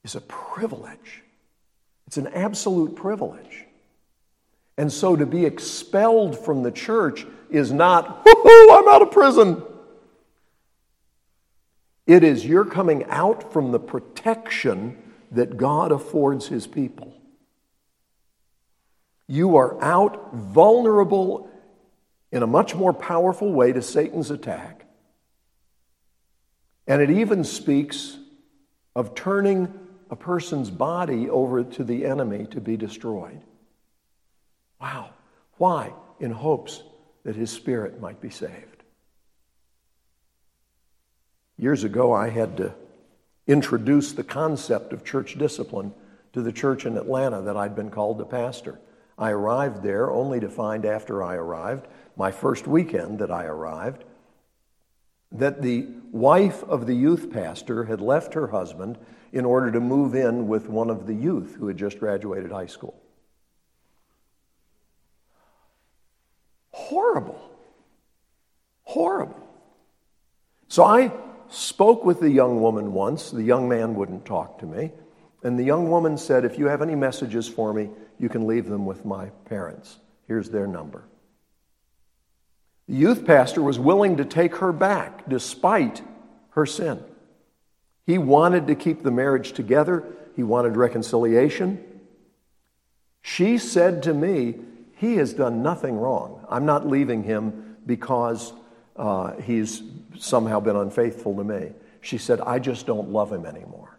is 0.04 0.16
a 0.16 0.22
privilege. 0.22 1.22
It's 2.08 2.18
an 2.18 2.30
absolute 2.30 2.96
privilege. 2.96 3.66
And 4.76 4.92
so 4.92 5.16
to 5.16 5.28
be 5.28 5.46
expelled 5.46 6.36
from 6.36 6.64
the 6.64 6.72
church 6.72 7.28
is 7.52 7.72
not, 7.72 8.26
whoo, 8.26 8.72
I'm 8.72 8.88
out 8.88 9.04
of 9.04 9.12
prison. 9.12 9.62
It 12.06 12.24
is 12.24 12.46
you're 12.46 12.66
coming 12.66 13.06
out 13.06 13.54
from 13.54 13.72
the 13.72 13.80
protection 13.80 14.98
that 15.32 15.58
God 15.58 15.92
affords 15.92 16.48
his 16.48 16.68
people. 16.68 17.14
You 19.28 19.56
are 19.56 19.82
out 19.82 20.34
vulnerable 20.34 21.50
in 22.32 22.44
a 22.44 22.48
much 22.48 22.76
more 22.76 22.94
powerful 22.94 23.52
way 23.54 23.72
to 23.72 23.82
Satan's 23.82 24.32
attack. 24.32 24.86
And 26.88 27.02
it 27.02 27.10
even 27.10 27.44
speaks 27.44 28.18
of 28.96 29.16
turning 29.16 29.74
a 30.10 30.16
person's 30.16 30.70
body 30.70 31.30
over 31.30 31.64
to 31.64 31.84
the 31.84 32.06
enemy 32.06 32.46
to 32.48 32.60
be 32.60 32.76
destroyed. 32.76 33.42
Wow. 34.82 35.12
Why? 35.58 35.94
In 36.20 36.32
hopes 36.32 36.84
that 37.24 37.36
his 37.36 37.50
spirit 37.50 38.02
might 38.02 38.20
be 38.20 38.30
saved. 38.30 38.73
Years 41.64 41.86
ago, 41.86 42.12
I 42.12 42.28
had 42.28 42.58
to 42.58 42.74
introduce 43.48 44.12
the 44.12 44.24
concept 44.26 44.92
of 44.92 45.06
church 45.06 45.38
discipline 45.38 45.94
to 46.34 46.42
the 46.42 46.52
church 46.52 46.86
in 46.86 46.98
Atlanta 46.98 47.40
that 47.40 47.56
I'd 47.56 47.74
been 47.74 47.90
called 47.90 48.18
to 48.20 48.26
pastor. 48.26 48.82
I 49.18 49.30
arrived 49.30 49.82
there 49.82 50.12
only 50.12 50.42
to 50.42 50.50
find 50.50 50.86
after 50.86 51.24
I 51.24 51.36
arrived, 51.36 51.88
my 52.18 52.34
first 52.34 52.68
weekend 52.68 53.20
that 53.20 53.32
I 53.32 53.46
arrived, 53.46 54.04
that 55.32 55.62
the 55.62 55.88
wife 56.12 56.64
of 56.64 56.86
the 56.86 56.96
youth 56.96 57.32
pastor 57.32 57.86
had 57.86 58.02
left 58.02 58.34
her 58.34 58.48
husband 58.48 58.98
in 59.32 59.46
order 59.46 59.72
to 59.72 59.80
move 59.80 60.16
in 60.16 60.50
with 60.50 60.68
one 60.68 60.90
of 60.90 61.08
the 61.08 61.16
youth 61.16 61.56
who 61.58 61.68
had 61.68 61.78
just 61.78 61.98
graduated 61.98 62.52
high 62.52 62.66
school. 62.66 63.02
Horrible. 66.72 67.40
Horrible. 68.84 69.48
So 70.68 70.84
I 70.84 71.14
spoke 71.54 72.04
with 72.04 72.20
the 72.20 72.30
young 72.30 72.62
woman 72.62 72.94
once. 72.94 73.32
The 73.32 73.44
young 73.44 73.70
man 73.70 73.96
wouldn't 73.96 74.26
talk 74.26 74.60
to 74.60 74.66
me. 74.66 74.92
And 75.44 75.60
the 75.60 75.64
young 75.64 75.90
woman 75.90 76.18
said, 76.18 76.46
If 76.46 76.58
you 76.58 76.68
have 76.68 76.82
any 76.82 76.96
messages 76.96 77.48
for 77.48 77.74
me, 77.74 77.90
you 78.20 78.30
can 78.30 78.48
leave 78.48 78.68
them 78.68 78.86
with 78.86 79.06
my 79.06 79.28
parents. 79.46 79.98
Here's 80.28 80.50
their 80.50 80.68
number. 80.68 81.04
The 82.88 82.96
youth 82.96 83.26
pastor 83.26 83.62
was 83.62 83.80
willing 83.80 84.18
to 84.18 84.26
take 84.26 84.56
her 84.58 84.72
back 84.72 85.28
despite 85.30 86.02
her 86.52 86.66
sin. 86.66 87.04
He 88.06 88.18
wanted 88.18 88.68
to 88.68 88.76
keep 88.76 89.04
the 89.04 89.12
marriage 89.12 89.54
together, 89.54 90.04
he 90.36 90.44
wanted 90.44 90.76
reconciliation. 90.76 91.84
She 93.22 93.58
said 93.58 94.04
to 94.04 94.14
me, 94.14 94.56
He 94.96 95.16
has 95.16 95.34
done 95.34 95.62
nothing 95.64 95.98
wrong. 95.98 96.46
I'm 96.50 96.66
not 96.66 96.88
leaving 96.88 97.24
him 97.24 97.78
because 97.86 98.54
uh, 98.96 99.34
he's 99.42 99.82
somehow 100.18 100.60
been 100.60 100.76
unfaithful 100.76 101.36
to 101.36 101.44
me. 101.44 101.72
She 102.02 102.18
said, 102.18 102.42
I 102.42 102.60
just 102.60 102.86
don't 102.86 103.10
love 103.10 103.32
him 103.32 103.46
anymore. 103.46 103.98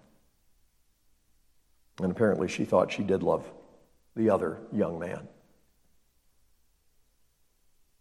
And 2.01 2.11
apparently 2.11 2.49
she 2.49 2.65
thought 2.65 2.93
she 2.93 3.03
did 3.03 3.23
love 3.23 3.45
the 4.17 4.31
other 4.31 4.59
young 4.73 4.99
man. 4.99 5.29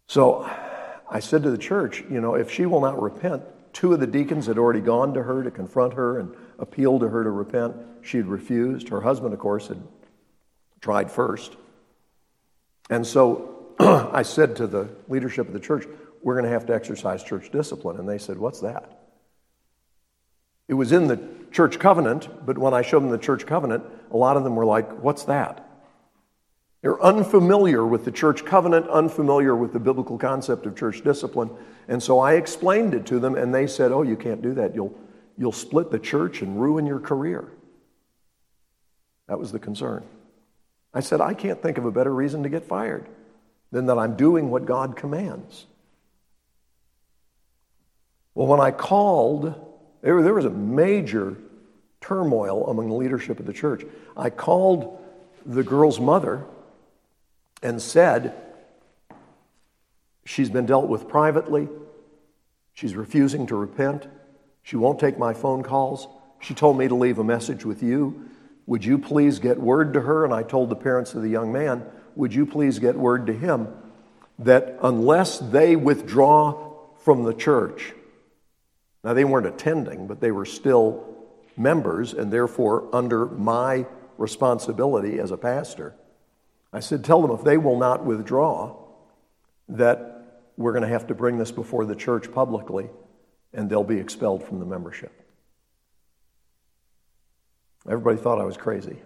So 0.06 0.48
I 1.10 1.20
said 1.20 1.42
to 1.44 1.50
the 1.50 1.58
church, 1.58 2.04
you 2.10 2.20
know, 2.20 2.34
if 2.34 2.50
she 2.50 2.66
will 2.66 2.80
not 2.80 3.00
repent, 3.00 3.42
two 3.72 3.92
of 3.92 4.00
the 4.00 4.06
deacons 4.06 4.46
had 4.46 4.58
already 4.58 4.80
gone 4.80 5.14
to 5.14 5.22
her 5.22 5.42
to 5.42 5.50
confront 5.50 5.94
her 5.94 6.18
and 6.18 6.34
appeal 6.58 6.98
to 7.00 7.08
her 7.08 7.24
to 7.24 7.30
repent. 7.30 7.74
She 8.02 8.18
had 8.18 8.26
refused. 8.26 8.88
Her 8.88 9.00
husband, 9.00 9.32
of 9.32 9.40
course, 9.40 9.68
had 9.68 9.82
tried 10.80 11.10
first. 11.10 11.56
And 12.90 13.06
so 13.06 13.74
I 13.78 14.22
said 14.22 14.56
to 14.56 14.66
the 14.66 14.88
leadership 15.08 15.46
of 15.46 15.52
the 15.52 15.60
church, 15.60 15.86
we're 16.24 16.34
going 16.34 16.46
to 16.46 16.50
have 16.50 16.66
to 16.66 16.74
exercise 16.74 17.22
church 17.22 17.50
discipline. 17.50 17.98
And 17.98 18.08
they 18.08 18.18
said, 18.18 18.38
What's 18.38 18.60
that? 18.60 18.98
It 20.66 20.74
was 20.74 20.90
in 20.90 21.06
the 21.06 21.20
church 21.52 21.78
covenant, 21.78 22.46
but 22.46 22.56
when 22.56 22.72
I 22.72 22.82
showed 22.82 23.02
them 23.02 23.10
the 23.10 23.18
church 23.18 23.46
covenant, 23.46 23.84
a 24.10 24.16
lot 24.16 24.36
of 24.36 24.42
them 24.42 24.56
were 24.56 24.64
like, 24.64 24.90
What's 25.02 25.24
that? 25.24 25.68
They're 26.80 27.02
unfamiliar 27.02 27.86
with 27.86 28.04
the 28.04 28.10
church 28.10 28.44
covenant, 28.44 28.88
unfamiliar 28.88 29.54
with 29.54 29.72
the 29.72 29.78
biblical 29.78 30.18
concept 30.18 30.66
of 30.66 30.76
church 30.76 31.02
discipline. 31.02 31.50
And 31.88 32.02
so 32.02 32.18
I 32.18 32.34
explained 32.34 32.94
it 32.94 33.06
to 33.06 33.18
them, 33.18 33.36
and 33.36 33.54
they 33.54 33.66
said, 33.66 33.92
Oh, 33.92 34.02
you 34.02 34.16
can't 34.16 34.42
do 34.42 34.54
that. 34.54 34.74
You'll, 34.74 34.98
you'll 35.36 35.52
split 35.52 35.90
the 35.90 35.98
church 35.98 36.40
and 36.40 36.60
ruin 36.60 36.86
your 36.86 37.00
career. 37.00 37.50
That 39.28 39.38
was 39.38 39.52
the 39.52 39.58
concern. 39.58 40.04
I 40.94 41.00
said, 41.00 41.20
I 41.20 41.34
can't 41.34 41.60
think 41.60 41.76
of 41.76 41.84
a 41.84 41.90
better 41.90 42.14
reason 42.14 42.42
to 42.44 42.48
get 42.48 42.66
fired 42.66 43.06
than 43.72 43.86
that 43.86 43.98
I'm 43.98 44.16
doing 44.16 44.50
what 44.50 44.64
God 44.64 44.96
commands. 44.96 45.66
Well, 48.34 48.46
when 48.46 48.60
I 48.60 48.70
called, 48.70 49.54
there, 50.02 50.16
was 50.16 50.44
a 50.44 50.50
major 50.50 51.36
turmoil 52.00 52.68
among 52.68 52.88
the 52.88 52.94
leadership 52.94 53.40
of 53.40 53.46
the 53.46 53.52
church. 53.52 53.84
I 54.16 54.30
called 54.30 54.98
the 55.46 55.62
girl's 55.62 56.00
mother 56.00 56.44
and 57.62 57.80
said, 57.80 58.34
She's 60.26 60.50
been 60.50 60.66
dealt 60.66 60.88
with 60.88 61.08
privately. 61.08 61.68
She's 62.72 62.94
refusing 62.96 63.46
to 63.48 63.56
repent. 63.56 64.08
She 64.62 64.76
won't 64.76 64.98
take 64.98 65.18
my 65.18 65.34
phone 65.34 65.62
calls. 65.62 66.08
She 66.40 66.54
told 66.54 66.78
me 66.78 66.88
to 66.88 66.94
leave 66.94 67.18
a 67.18 67.24
message 67.24 67.64
with 67.64 67.82
you. 67.82 68.28
Would 68.66 68.84
you 68.84 68.98
please 68.98 69.38
get 69.38 69.60
word 69.60 69.92
to 69.92 70.00
her? 70.00 70.24
And 70.24 70.32
I 70.32 70.42
told 70.42 70.70
the 70.70 70.76
parents 70.76 71.14
of 71.14 71.22
the 71.22 71.28
young 71.28 71.52
man, 71.52 71.84
Would 72.16 72.34
you 72.34 72.46
please 72.46 72.78
get 72.78 72.96
word 72.96 73.26
to 73.26 73.32
him 73.32 73.68
that 74.38 74.78
unless 74.82 75.38
they 75.38 75.76
withdraw 75.76 76.72
from 76.96 77.24
the 77.24 77.34
church, 77.34 77.92
now, 79.04 79.12
they 79.12 79.24
weren't 79.24 79.46
attending, 79.46 80.06
but 80.06 80.20
they 80.20 80.30
were 80.30 80.46
still 80.46 81.04
members 81.56 82.14
and 82.14 82.32
therefore 82.32 82.88
under 82.94 83.26
my 83.26 83.86
responsibility 84.16 85.18
as 85.18 85.30
a 85.30 85.36
pastor. 85.36 85.94
I 86.72 86.80
said, 86.80 87.04
Tell 87.04 87.20
them 87.20 87.30
if 87.30 87.44
they 87.44 87.58
will 87.58 87.78
not 87.78 88.04
withdraw, 88.04 88.76
that 89.68 90.42
we're 90.56 90.72
going 90.72 90.82
to 90.82 90.88
have 90.88 91.06
to 91.08 91.14
bring 91.14 91.36
this 91.36 91.52
before 91.52 91.84
the 91.84 91.94
church 91.94 92.32
publicly 92.32 92.88
and 93.52 93.68
they'll 93.68 93.84
be 93.84 93.98
expelled 93.98 94.42
from 94.42 94.58
the 94.58 94.66
membership. 94.66 95.12
Everybody 97.86 98.16
thought 98.16 98.40
I 98.40 98.44
was 98.44 98.56
crazy. 98.56 99.02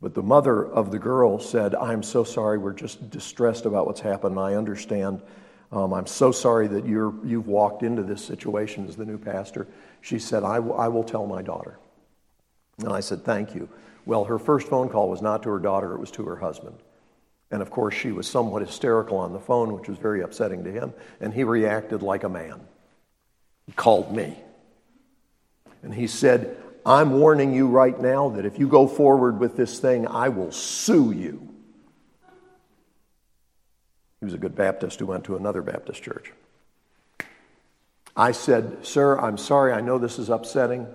But 0.00 0.14
the 0.14 0.22
mother 0.22 0.64
of 0.64 0.90
the 0.90 0.98
girl 0.98 1.38
said, 1.38 1.74
I'm 1.74 2.02
so 2.02 2.24
sorry. 2.24 2.56
We're 2.56 2.72
just 2.72 3.10
distressed 3.10 3.66
about 3.66 3.86
what's 3.86 4.00
happened. 4.00 4.38
I 4.38 4.54
understand. 4.54 5.20
Um, 5.72 5.92
I'm 5.92 6.06
so 6.06 6.32
sorry 6.32 6.66
that 6.68 6.86
you're, 6.86 7.14
you've 7.24 7.46
walked 7.46 7.82
into 7.82 8.02
this 8.02 8.24
situation 8.24 8.88
as 8.88 8.96
the 8.96 9.04
new 9.04 9.18
pastor. 9.18 9.68
She 10.00 10.18
said, 10.18 10.42
I, 10.42 10.56
w- 10.56 10.74
I 10.74 10.88
will 10.88 11.04
tell 11.04 11.26
my 11.26 11.42
daughter. 11.42 11.78
And 12.78 12.92
I 12.92 13.00
said, 13.00 13.24
Thank 13.24 13.54
you. 13.54 13.68
Well, 14.04 14.24
her 14.24 14.38
first 14.38 14.68
phone 14.68 14.88
call 14.88 15.08
was 15.08 15.22
not 15.22 15.42
to 15.44 15.50
her 15.50 15.58
daughter, 15.58 15.94
it 15.94 16.00
was 16.00 16.10
to 16.12 16.24
her 16.24 16.36
husband. 16.36 16.76
And 17.50 17.62
of 17.62 17.70
course, 17.70 17.94
she 17.94 18.12
was 18.12 18.28
somewhat 18.28 18.62
hysterical 18.62 19.18
on 19.18 19.32
the 19.32 19.40
phone, 19.40 19.72
which 19.72 19.88
was 19.88 19.98
very 19.98 20.22
upsetting 20.22 20.64
to 20.64 20.72
him. 20.72 20.92
And 21.20 21.34
he 21.34 21.44
reacted 21.44 22.02
like 22.02 22.24
a 22.24 22.28
man. 22.28 22.60
He 23.66 23.72
called 23.72 24.14
me. 24.14 24.38
And 25.82 25.92
he 25.92 26.06
said, 26.06 26.56
I'm 26.84 27.18
warning 27.18 27.52
you 27.52 27.66
right 27.66 27.98
now 27.98 28.30
that 28.30 28.46
if 28.46 28.58
you 28.58 28.68
go 28.68 28.86
forward 28.86 29.38
with 29.38 29.56
this 29.56 29.78
thing, 29.78 30.06
I 30.06 30.28
will 30.28 30.52
sue 30.52 31.12
you. 31.12 31.49
He 34.20 34.26
was 34.26 34.34
a 34.34 34.38
good 34.38 34.54
Baptist 34.54 35.00
who 35.00 35.06
went 35.06 35.24
to 35.24 35.36
another 35.36 35.62
Baptist 35.62 36.02
church. 36.02 36.32
I 38.16 38.32
said, 38.32 38.84
Sir, 38.84 39.18
I'm 39.18 39.38
sorry, 39.38 39.72
I 39.72 39.80
know 39.80 39.98
this 39.98 40.18
is 40.18 40.28
upsetting. 40.28 40.86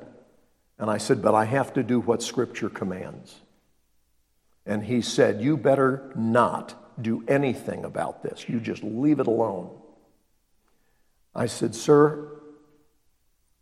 And 0.77 0.89
I 0.89 0.97
said, 0.97 1.21
But 1.21 1.33
I 1.33 1.45
have 1.45 1.73
to 1.73 1.83
do 1.83 1.99
what 1.99 2.21
Scripture 2.21 2.69
commands. 2.69 3.35
And 4.65 4.83
he 4.83 5.01
said, 5.01 5.41
You 5.41 5.57
better 5.57 6.11
not 6.15 6.75
do 7.01 7.23
anything 7.27 7.83
about 7.83 8.23
this. 8.23 8.47
You 8.47 8.59
just 8.59 8.83
leave 8.83 9.19
it 9.19 9.27
alone. 9.27 9.71
I 11.33 11.47
said, 11.47 11.73
Sir, 11.75 12.34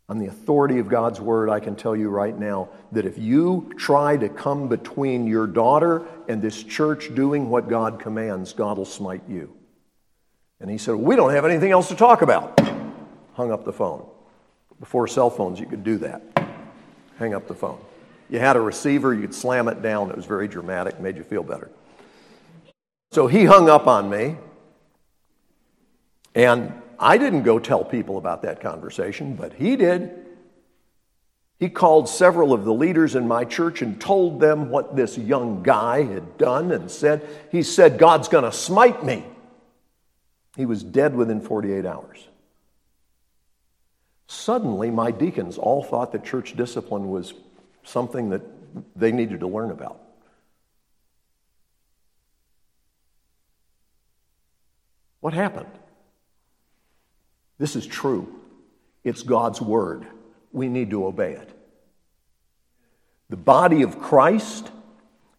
on 0.08 0.18
the 0.18 0.26
authority 0.26 0.78
of 0.78 0.88
God's 0.88 1.20
word, 1.20 1.48
I 1.48 1.60
can 1.60 1.76
tell 1.76 1.96
you 1.96 2.10
right 2.10 2.38
now 2.38 2.68
that 2.92 3.06
if 3.06 3.16
you 3.16 3.72
try 3.78 4.16
to 4.18 4.28
come 4.28 4.68
between 4.68 5.26
your 5.26 5.46
daughter 5.46 6.06
and 6.28 6.42
this 6.42 6.62
church 6.62 7.14
doing 7.14 7.48
what 7.48 7.68
God 7.68 7.98
commands, 7.98 8.52
God 8.52 8.76
will 8.76 8.84
smite 8.84 9.22
you. 9.28 9.54
And 10.60 10.70
he 10.70 10.76
said, 10.76 10.94
We 10.94 11.16
don't 11.16 11.32
have 11.32 11.44
anything 11.44 11.70
else 11.70 11.88
to 11.88 11.96
talk 11.96 12.22
about. 12.22 12.60
Hung 13.32 13.50
up 13.50 13.64
the 13.64 13.72
phone. 13.72 14.06
Before 14.78 15.08
cell 15.08 15.30
phones, 15.30 15.58
you 15.58 15.66
could 15.66 15.84
do 15.84 15.96
that. 15.98 16.22
Hang 17.18 17.32
up 17.32 17.48
the 17.48 17.54
phone. 17.54 17.80
You 18.28 18.40
had 18.40 18.56
a 18.56 18.60
receiver, 18.60 19.14
you 19.14 19.22
could 19.22 19.34
slam 19.34 19.68
it 19.68 19.82
down. 19.82 20.10
It 20.10 20.16
was 20.16 20.26
very 20.26 20.48
dramatic, 20.48 21.00
made 21.00 21.16
you 21.16 21.22
feel 21.22 21.42
better. 21.42 21.70
So 23.12 23.26
he 23.26 23.44
hung 23.44 23.68
up 23.68 23.86
on 23.86 24.10
me. 24.10 24.36
And 26.34 26.72
I 26.98 27.18
didn't 27.18 27.42
go 27.42 27.58
tell 27.58 27.84
people 27.84 28.18
about 28.18 28.42
that 28.42 28.60
conversation, 28.60 29.36
but 29.36 29.52
he 29.52 29.76
did. 29.76 30.24
He 31.58 31.68
called 31.68 32.08
several 32.08 32.52
of 32.52 32.64
the 32.64 32.74
leaders 32.74 33.14
in 33.14 33.28
my 33.28 33.44
church 33.44 33.80
and 33.80 34.00
told 34.00 34.40
them 34.40 34.70
what 34.70 34.96
this 34.96 35.16
young 35.16 35.62
guy 35.62 36.02
had 36.02 36.36
done 36.36 36.72
and 36.72 36.90
said, 36.90 37.26
He 37.50 37.62
said, 37.62 37.98
God's 37.98 38.28
going 38.28 38.44
to 38.44 38.52
smite 38.52 39.04
me. 39.04 39.24
He 40.56 40.66
was 40.66 40.82
dead 40.82 41.14
within 41.14 41.40
48 41.40 41.86
hours. 41.86 42.28
Suddenly, 44.26 44.90
my 44.90 45.10
deacons 45.10 45.58
all 45.58 45.82
thought 45.82 46.12
that 46.12 46.24
church 46.24 46.56
discipline 46.56 47.08
was 47.08 47.34
something 47.82 48.30
that 48.30 48.42
they 48.96 49.12
needed 49.12 49.40
to 49.40 49.46
learn 49.46 49.70
about. 49.70 50.00
What 55.20 55.32
happened? 55.32 55.70
This 57.58 57.76
is 57.76 57.86
true. 57.86 58.40
It's 59.02 59.22
God's 59.22 59.60
word. 59.60 60.06
We 60.52 60.68
need 60.68 60.90
to 60.90 61.06
obey 61.06 61.32
it. 61.32 61.50
The 63.30 63.36
body 63.36 63.82
of 63.82 64.00
Christ 64.00 64.70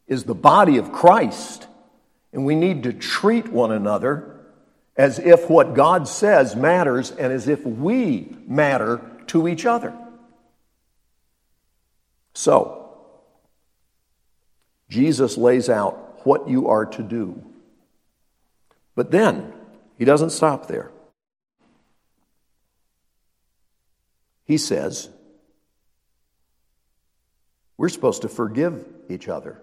is 0.08 0.24
the 0.24 0.36
body 0.36 0.78
of 0.78 0.92
Christ, 0.92 1.68
and 2.32 2.46
we 2.46 2.56
need 2.56 2.84
to 2.84 2.94
treat 2.94 3.48
one 3.48 3.72
another 3.72 4.36
as 4.98 5.20
if 5.20 5.50
what 5.50 5.74
God 5.74 6.08
says 6.08 6.56
matters 6.56 7.12
and 7.12 7.34
as 7.34 7.48
if 7.48 7.66
we 7.66 8.36
matter 8.48 9.02
to 9.28 9.48
each 9.48 9.66
other. 9.66 9.94
So, 12.34 12.82
Jesus 14.90 15.38
lays 15.38 15.70
out 15.70 16.26
what 16.26 16.48
you 16.48 16.68
are 16.68 16.86
to 16.86 17.04
do. 17.04 17.44
But 18.94 19.12
then, 19.12 19.54
he 19.98 20.06
doesn't 20.06 20.30
stop 20.30 20.68
there. 20.68 20.92
He 24.46 24.58
says, 24.58 25.10
we're 27.78 27.90
supposed 27.90 28.22
to 28.22 28.30
forgive 28.30 28.86
each 29.10 29.28
other. 29.28 29.62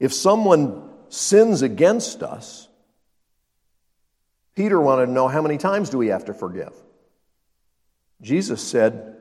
If 0.00 0.14
someone 0.14 0.88
sins 1.08 1.62
against 1.62 2.22
us, 2.22 2.68
Peter 4.54 4.80
wanted 4.80 5.06
to 5.06 5.12
know 5.12 5.28
how 5.28 5.42
many 5.42 5.58
times 5.58 5.90
do 5.90 5.98
we 5.98 6.08
have 6.08 6.26
to 6.26 6.34
forgive? 6.34 6.72
Jesus 8.22 8.62
said, 8.62 9.16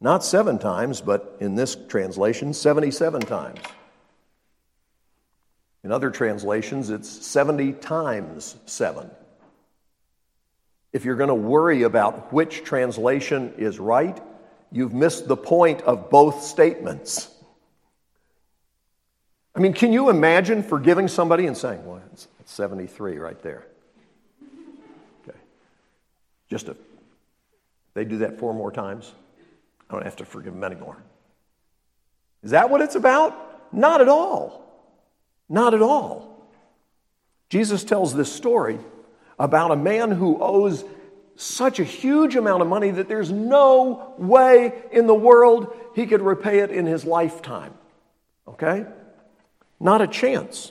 not 0.00 0.24
seven 0.24 0.58
times, 0.58 1.00
but 1.00 1.36
in 1.40 1.54
this 1.54 1.76
translation, 1.88 2.52
77 2.52 3.22
times. 3.22 3.60
In 5.82 5.92
other 5.92 6.10
translations, 6.10 6.90
it's 6.90 7.08
70 7.08 7.74
times 7.74 8.56
seven. 8.66 9.10
If 10.94 11.04
you're 11.04 11.16
going 11.16 11.28
to 11.28 11.34
worry 11.34 11.82
about 11.82 12.32
which 12.32 12.62
translation 12.62 13.52
is 13.58 13.80
right, 13.80 14.16
you've 14.70 14.94
missed 14.94 15.26
the 15.26 15.36
point 15.36 15.82
of 15.82 16.08
both 16.08 16.44
statements. 16.44 17.34
I 19.56 19.58
mean, 19.58 19.72
can 19.72 19.92
you 19.92 20.08
imagine 20.08 20.62
forgiving 20.62 21.08
somebody 21.08 21.46
and 21.46 21.56
saying, 21.56 21.84
well, 21.84 22.00
it's 22.12 22.28
73 22.44 23.18
right 23.18 23.42
there? 23.42 23.66
Okay. 25.28 25.36
Just 26.48 26.68
a, 26.68 26.76
they 27.94 28.04
do 28.04 28.18
that 28.18 28.38
four 28.38 28.54
more 28.54 28.70
times, 28.70 29.10
I 29.90 29.94
don't 29.94 30.04
have 30.04 30.16
to 30.16 30.24
forgive 30.24 30.54
them 30.54 30.62
anymore. 30.62 31.02
Is 32.44 32.52
that 32.52 32.70
what 32.70 32.80
it's 32.80 32.94
about? 32.94 33.72
Not 33.74 34.00
at 34.00 34.08
all. 34.08 34.62
Not 35.48 35.74
at 35.74 35.82
all. 35.82 36.48
Jesus 37.48 37.82
tells 37.82 38.14
this 38.14 38.32
story 38.32 38.78
about 39.38 39.70
a 39.70 39.76
man 39.76 40.10
who 40.10 40.40
owes 40.40 40.84
such 41.36 41.80
a 41.80 41.84
huge 41.84 42.36
amount 42.36 42.62
of 42.62 42.68
money 42.68 42.90
that 42.90 43.08
there's 43.08 43.30
no 43.30 44.14
way 44.18 44.72
in 44.92 45.06
the 45.06 45.14
world 45.14 45.74
he 45.94 46.06
could 46.06 46.22
repay 46.22 46.60
it 46.60 46.70
in 46.70 46.86
his 46.86 47.04
lifetime. 47.04 47.74
Okay? 48.46 48.86
Not 49.80 50.00
a 50.00 50.06
chance. 50.06 50.70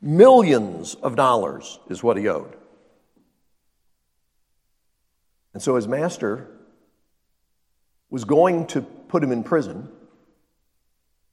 Millions 0.00 0.94
of 0.94 1.16
dollars 1.16 1.78
is 1.88 2.02
what 2.02 2.16
he 2.16 2.28
owed. 2.28 2.56
And 5.54 5.62
so 5.62 5.76
his 5.76 5.88
master 5.88 6.48
was 8.10 8.24
going 8.24 8.66
to 8.68 8.82
put 8.82 9.22
him 9.22 9.32
in 9.32 9.42
prison 9.42 9.88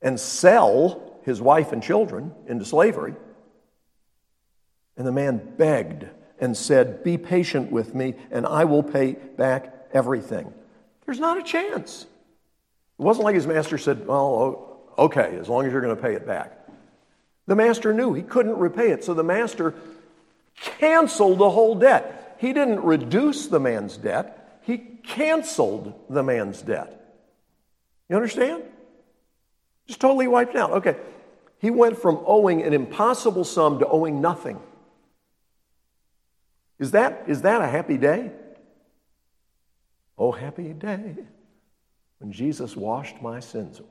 and 0.02 0.20
sell 0.20 1.20
his 1.24 1.42
wife 1.42 1.72
and 1.72 1.82
children 1.82 2.34
into 2.48 2.66
slavery. 2.66 3.16
And 4.98 5.06
the 5.06 5.12
man 5.12 5.54
begged 5.58 6.08
and 6.40 6.56
said, 6.56 7.04
Be 7.04 7.18
patient 7.18 7.72
with 7.72 7.94
me, 7.94 8.16
and 8.32 8.46
I 8.46 8.66
will 8.66 8.84
pay 8.84 9.14
back 9.14 9.88
everything. 9.94 10.54
There's 11.06 11.20
not 11.20 11.38
a 11.38 11.44
chance. 11.44 12.04
It 13.00 13.04
wasn't 13.04 13.26
like 13.26 13.36
his 13.36 13.48
master 13.48 13.78
said, 13.78 14.08
Well, 14.08 14.80
okay, 14.98 15.38
as 15.40 15.50
long 15.50 15.66
as 15.66 15.72
you're 15.72 15.82
going 15.82 15.96
to 15.96 16.02
pay 16.02 16.14
it 16.14 16.26
back. 16.26 16.60
The 17.48 17.56
master 17.56 17.94
knew 17.94 18.14
he 18.14 18.24
couldn't 18.24 18.58
repay 18.58 18.92
it, 18.92 19.04
so 19.04 19.14
the 19.14 19.24
master 19.24 19.76
canceled 20.56 21.38
the 21.38 21.50
whole 21.50 21.76
debt. 21.76 22.38
He 22.40 22.54
didn't 22.54 22.82
reduce 22.82 23.48
the 23.48 23.60
man's 23.60 23.98
debt, 23.98 24.60
he 24.64 24.78
canceled 24.78 25.94
the 26.10 26.24
man's 26.24 26.62
debt. 26.62 26.92
You 28.10 28.16
understand? 28.16 28.64
Just 29.88 30.00
totally 30.00 30.28
wiped 30.28 30.56
out. 30.56 30.72
Okay, 30.72 30.96
he 31.60 31.70
went 31.70 32.02
from 32.02 32.22
owing 32.26 32.64
an 32.64 32.74
impossible 32.74 33.44
sum 33.44 33.80
to 33.80 33.88
owing 33.88 34.22
nothing. 34.22 34.60
Is 36.80 36.92
that, 36.92 37.24
is 37.28 37.44
that 37.44 37.62
a 37.62 37.68
happy 37.68 37.98
day? 37.98 38.32
Oh, 40.18 40.32
happy 40.32 40.74
day 40.74 41.16
when 42.20 42.32
Jesus 42.32 42.76
washed 42.76 43.22
my 43.22 43.40
sins 43.40 43.80
away. 43.80 43.90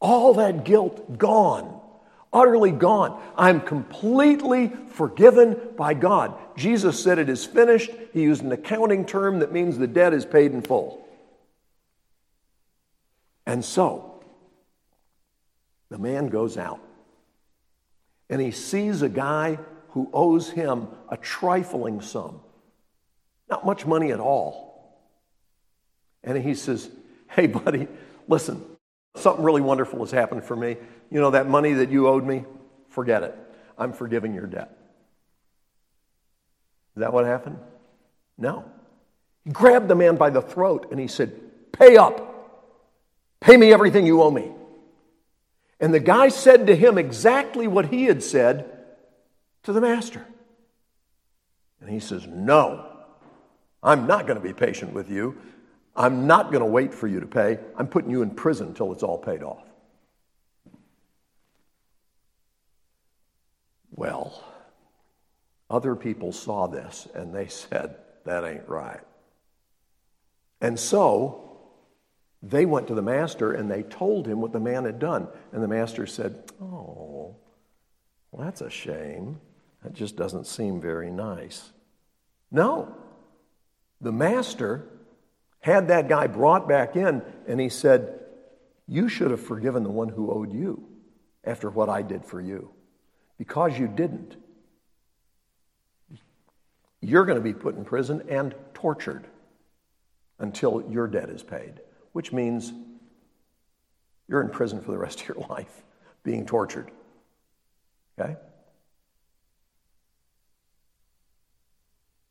All 0.00 0.34
that 0.34 0.64
guilt 0.64 1.18
gone, 1.18 1.80
utterly 2.32 2.70
gone. 2.70 3.20
I'm 3.36 3.60
completely 3.60 4.72
forgiven 4.90 5.56
by 5.76 5.94
God. 5.94 6.34
Jesus 6.56 7.02
said 7.02 7.18
it 7.18 7.28
is 7.28 7.44
finished. 7.44 7.90
He 8.12 8.22
used 8.22 8.42
an 8.42 8.52
accounting 8.52 9.04
term 9.04 9.40
that 9.40 9.52
means 9.52 9.76
the 9.76 9.86
debt 9.86 10.14
is 10.14 10.24
paid 10.24 10.52
in 10.52 10.62
full. 10.62 11.06
And 13.46 13.64
so, 13.64 14.22
the 15.88 15.98
man 15.98 16.28
goes 16.28 16.58
out 16.58 16.80
and 18.28 18.40
he 18.40 18.50
sees 18.50 19.02
a 19.02 19.08
guy 19.08 19.58
who 19.90 20.10
owes 20.12 20.50
him 20.50 20.88
a 21.08 21.16
trifling 21.16 22.00
sum, 22.00 22.40
not 23.48 23.64
much 23.64 23.86
money 23.86 24.12
at 24.12 24.20
all. 24.20 24.68
And 26.22 26.36
he 26.36 26.54
says, 26.54 26.90
Hey, 27.30 27.46
buddy, 27.46 27.88
listen, 28.26 28.64
something 29.16 29.44
really 29.44 29.60
wonderful 29.60 30.00
has 30.00 30.10
happened 30.10 30.44
for 30.44 30.56
me. 30.56 30.76
You 31.10 31.20
know, 31.20 31.30
that 31.30 31.48
money 31.48 31.74
that 31.74 31.90
you 31.90 32.08
owed 32.08 32.24
me, 32.24 32.44
forget 32.88 33.22
it. 33.22 33.34
I'm 33.76 33.92
forgiving 33.92 34.34
your 34.34 34.46
debt. 34.46 34.76
Is 36.96 37.00
that 37.00 37.12
what 37.12 37.24
happened? 37.24 37.58
No. 38.36 38.64
He 39.44 39.50
grabbed 39.50 39.88
the 39.88 39.94
man 39.94 40.16
by 40.16 40.30
the 40.30 40.42
throat 40.42 40.88
and 40.90 40.98
he 40.98 41.06
said, 41.06 41.32
Pay 41.72 41.96
up. 41.96 42.24
Pay 43.40 43.56
me 43.56 43.72
everything 43.72 44.04
you 44.04 44.22
owe 44.22 44.30
me. 44.30 44.50
And 45.80 45.94
the 45.94 46.00
guy 46.00 46.28
said 46.28 46.66
to 46.66 46.74
him 46.74 46.98
exactly 46.98 47.68
what 47.68 47.86
he 47.86 48.04
had 48.04 48.22
said 48.22 48.77
to 49.64 49.72
the 49.72 49.80
master. 49.80 50.26
And 51.80 51.90
he 51.90 52.00
says, 52.00 52.26
No, 52.26 52.86
I'm 53.82 54.06
not 54.06 54.26
going 54.26 54.38
to 54.38 54.46
be 54.46 54.52
patient 54.52 54.92
with 54.92 55.10
you. 55.10 55.36
I'm 55.94 56.26
not 56.26 56.52
going 56.52 56.62
to 56.62 56.70
wait 56.70 56.94
for 56.94 57.08
you 57.08 57.20
to 57.20 57.26
pay. 57.26 57.58
I'm 57.76 57.88
putting 57.88 58.10
you 58.10 58.22
in 58.22 58.30
prison 58.30 58.68
until 58.68 58.92
it's 58.92 59.02
all 59.02 59.18
paid 59.18 59.42
off. 59.42 59.64
Well, 63.90 64.44
other 65.68 65.96
people 65.96 66.32
saw 66.32 66.66
this 66.66 67.08
and 67.14 67.34
they 67.34 67.48
said, 67.48 67.96
That 68.24 68.44
ain't 68.44 68.68
right. 68.68 69.00
And 70.60 70.78
so 70.78 71.48
they 72.42 72.64
went 72.64 72.86
to 72.88 72.94
the 72.94 73.02
master 73.02 73.52
and 73.52 73.70
they 73.70 73.82
told 73.82 74.26
him 74.26 74.40
what 74.40 74.52
the 74.52 74.60
man 74.60 74.84
had 74.84 74.98
done. 74.98 75.28
And 75.52 75.62
the 75.62 75.68
master 75.68 76.06
said, 76.06 76.44
Oh, 76.60 77.36
well, 78.30 78.44
that's 78.44 78.60
a 78.60 78.70
shame. 78.70 79.40
That 79.88 79.94
just 79.94 80.16
doesn't 80.16 80.46
seem 80.46 80.82
very 80.82 81.10
nice. 81.10 81.72
No. 82.50 82.94
The 84.02 84.12
master 84.12 84.86
had 85.60 85.88
that 85.88 86.10
guy 86.10 86.26
brought 86.26 86.68
back 86.68 86.94
in 86.94 87.22
and 87.46 87.58
he 87.58 87.70
said, 87.70 88.20
You 88.86 89.08
should 89.08 89.30
have 89.30 89.40
forgiven 89.40 89.84
the 89.84 89.90
one 89.90 90.10
who 90.10 90.30
owed 90.30 90.52
you 90.52 90.86
after 91.42 91.70
what 91.70 91.88
I 91.88 92.02
did 92.02 92.22
for 92.22 92.38
you. 92.38 92.68
Because 93.38 93.78
you 93.78 93.88
didn't, 93.88 94.36
you're 97.00 97.24
going 97.24 97.38
to 97.38 97.42
be 97.42 97.54
put 97.54 97.74
in 97.74 97.86
prison 97.86 98.24
and 98.28 98.54
tortured 98.74 99.26
until 100.38 100.84
your 100.90 101.06
debt 101.06 101.30
is 101.30 101.42
paid 101.42 101.80
which 102.12 102.30
means 102.30 102.74
you're 104.28 104.42
in 104.42 104.50
prison 104.50 104.82
for 104.82 104.90
the 104.90 104.98
rest 104.98 105.22
of 105.22 105.28
your 105.28 105.36
life, 105.50 105.82
being 106.24 106.44
tortured. 106.44 106.90
Okay? 108.18 108.36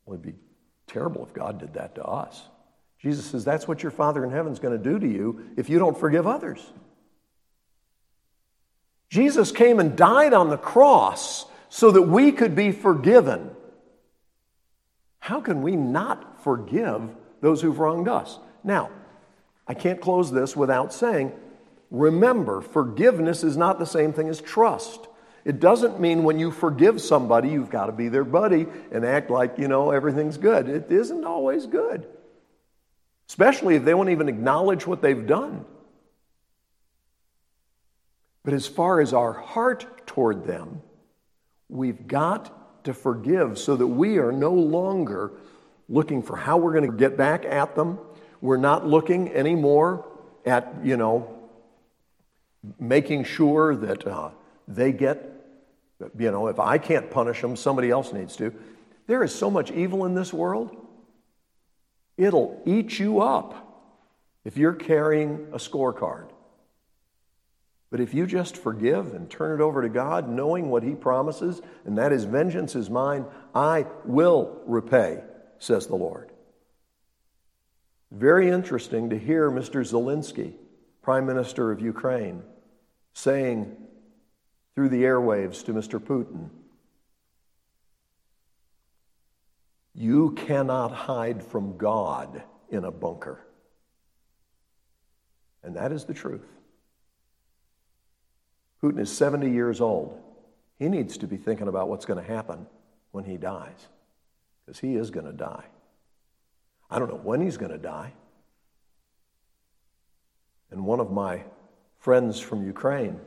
Well, 0.07 0.15
it'd 0.15 0.25
be 0.25 0.39
terrible 0.87 1.23
if 1.23 1.33
God 1.33 1.59
did 1.59 1.73
that 1.73 1.95
to 1.95 2.03
us. 2.03 2.41
Jesus 2.99 3.25
says 3.25 3.45
that's 3.45 3.67
what 3.67 3.83
your 3.83 3.91
Father 3.91 4.23
in 4.23 4.31
heaven's 4.31 4.59
going 4.59 4.75
to 4.75 4.83
do 4.83 4.97
to 4.97 5.07
you 5.07 5.51
if 5.57 5.69
you 5.69 5.77
don't 5.77 5.97
forgive 5.97 6.25
others. 6.25 6.65
Jesus 9.09 9.51
came 9.51 9.79
and 9.79 9.95
died 9.95 10.33
on 10.33 10.49
the 10.49 10.57
cross 10.57 11.45
so 11.69 11.91
that 11.91 12.03
we 12.03 12.31
could 12.31 12.55
be 12.55 12.71
forgiven. 12.71 13.51
How 15.19 15.41
can 15.41 15.61
we 15.61 15.75
not 15.75 16.43
forgive 16.43 17.15
those 17.41 17.61
who've 17.61 17.77
wronged 17.77 18.07
us? 18.07 18.39
Now, 18.63 18.89
I 19.67 19.73
can't 19.73 20.01
close 20.01 20.31
this 20.31 20.55
without 20.55 20.93
saying 20.93 21.33
remember, 21.91 22.61
forgiveness 22.61 23.43
is 23.43 23.55
not 23.55 23.79
the 23.79 23.85
same 23.85 24.13
thing 24.13 24.29
as 24.29 24.41
trust. 24.41 25.06
It 25.47 25.59
doesn't 25.59 25.99
mean 25.99 26.23
when 26.23 26.37
you 26.37 26.51
forgive 26.51 27.01
somebody, 27.01 27.49
you've 27.49 27.71
got 27.71 27.87
to 27.87 27.91
be 27.91 28.09
their 28.09 28.23
buddy 28.23 28.67
and 28.91 29.03
act 29.03 29.31
like, 29.31 29.57
you 29.57 29.67
know, 29.67 29.89
everything's 29.89 30.37
good. 30.37 30.69
It 30.69 30.91
isn't 30.91 31.23
always 31.23 31.65
good, 31.65 32.05
especially 33.29 33.75
if 33.75 33.83
they 33.83 33.95
won't 33.95 34.09
even 34.09 34.29
acknowledge 34.29 34.85
what 34.85 35.01
they've 35.01 35.25
done. 35.25 35.65
But 38.43 38.53
as 38.53 38.67
far 38.67 39.01
as 39.01 39.13
our 39.13 39.33
heart 39.33 40.05
toward 40.05 40.45
them, 40.45 40.83
we've 41.67 42.07
got 42.07 42.83
to 42.83 42.93
forgive 42.93 43.57
so 43.57 43.75
that 43.75 43.87
we 43.87 44.19
are 44.19 44.31
no 44.31 44.53
longer 44.53 45.31
looking 45.89 46.21
for 46.21 46.35
how 46.35 46.57
we're 46.57 46.73
going 46.73 46.91
to 46.91 46.95
get 46.97 47.17
back 47.17 47.45
at 47.45 47.75
them 47.75 47.97
we're 48.41 48.57
not 48.57 48.85
looking 48.85 49.33
anymore 49.33 50.05
at, 50.45 50.73
you 50.83 50.97
know, 50.97 51.33
making 52.79 53.23
sure 53.23 53.75
that 53.75 54.05
uh, 54.05 54.29
they 54.67 54.91
get, 54.91 55.36
you 56.17 56.31
know, 56.31 56.47
if 56.47 56.59
I 56.59 56.77
can't 56.77 57.09
punish 57.09 57.41
them, 57.41 57.55
somebody 57.55 57.89
else 57.89 58.13
needs 58.13 58.35
to. 58.37 58.53
There 59.07 59.23
is 59.23 59.33
so 59.33 59.49
much 59.49 59.71
evil 59.71 60.05
in 60.05 60.13
this 60.13 60.33
world. 60.33 60.75
It'll 62.17 62.61
eat 62.65 62.99
you 62.99 63.21
up 63.21 63.63
if 64.43 64.57
you're 64.57 64.73
carrying 64.73 65.47
a 65.53 65.57
scorecard. 65.57 66.29
But 67.89 68.01
if 68.01 68.13
you 68.13 68.27
just 68.27 68.57
forgive 68.57 69.13
and 69.13 69.29
turn 69.29 69.59
it 69.59 69.63
over 69.63 69.81
to 69.81 69.89
God, 69.89 70.27
knowing 70.27 70.69
what 70.69 70.83
He 70.83 70.93
promises, 70.93 71.61
and 71.85 71.97
that 71.97 72.11
is 72.11 72.25
vengeance 72.25 72.75
is 72.75 72.89
mine, 72.89 73.25
I 73.55 73.85
will 74.03 74.61
repay, 74.65 75.23
says 75.57 75.87
the 75.87 75.95
Lord. 75.95 76.31
Very 78.11 78.49
interesting 78.49 79.09
to 79.09 79.17
hear 79.17 79.49
Mr. 79.49 79.81
Zelensky, 79.81 80.53
Prime 81.01 81.25
Minister 81.25 81.71
of 81.71 81.79
Ukraine, 81.79 82.43
saying 83.13 83.75
through 84.77 84.89
the 84.89 85.01
airwaves 85.01 85.65
to 85.65 85.73
Mr. 85.73 85.99
Putin, 85.99 86.51
You 89.95 90.33
cannot 90.33 90.91
hide 90.91 91.41
from 91.41 91.77
God 91.77 92.43
in 92.69 92.83
a 92.83 92.91
bunker. 92.91 93.43
And 95.63 95.77
that 95.77 95.91
is 95.91 96.05
the 96.05 96.13
truth. 96.13 96.45
Putin 98.83 98.99
is 98.99 99.11
70 99.11 99.49
years 99.49 99.81
old. 99.81 100.21
He 100.77 100.89
needs 100.89 101.17
to 101.17 101.27
be 101.27 101.37
thinking 101.37 101.67
about 101.67 101.89
what's 101.89 102.05
going 102.05 102.23
to 102.23 102.31
happen 102.31 102.67
when 103.09 103.23
he 103.23 103.37
dies, 103.37 103.87
because 104.63 104.79
he 104.79 104.95
is 104.95 105.09
going 105.09 105.25
to 105.25 105.33
die. 105.33 105.65
I 106.87 106.99
don't 106.99 107.09
know 107.09 107.19
when 107.23 107.41
he's 107.41 107.57
going 107.57 107.71
to 107.71 107.79
die. 107.79 108.13
And 110.69 110.85
one 110.85 110.99
of 110.99 111.11
my 111.11 111.45
friends 111.97 112.39
from 112.39 112.63
Ukraine 112.63 113.19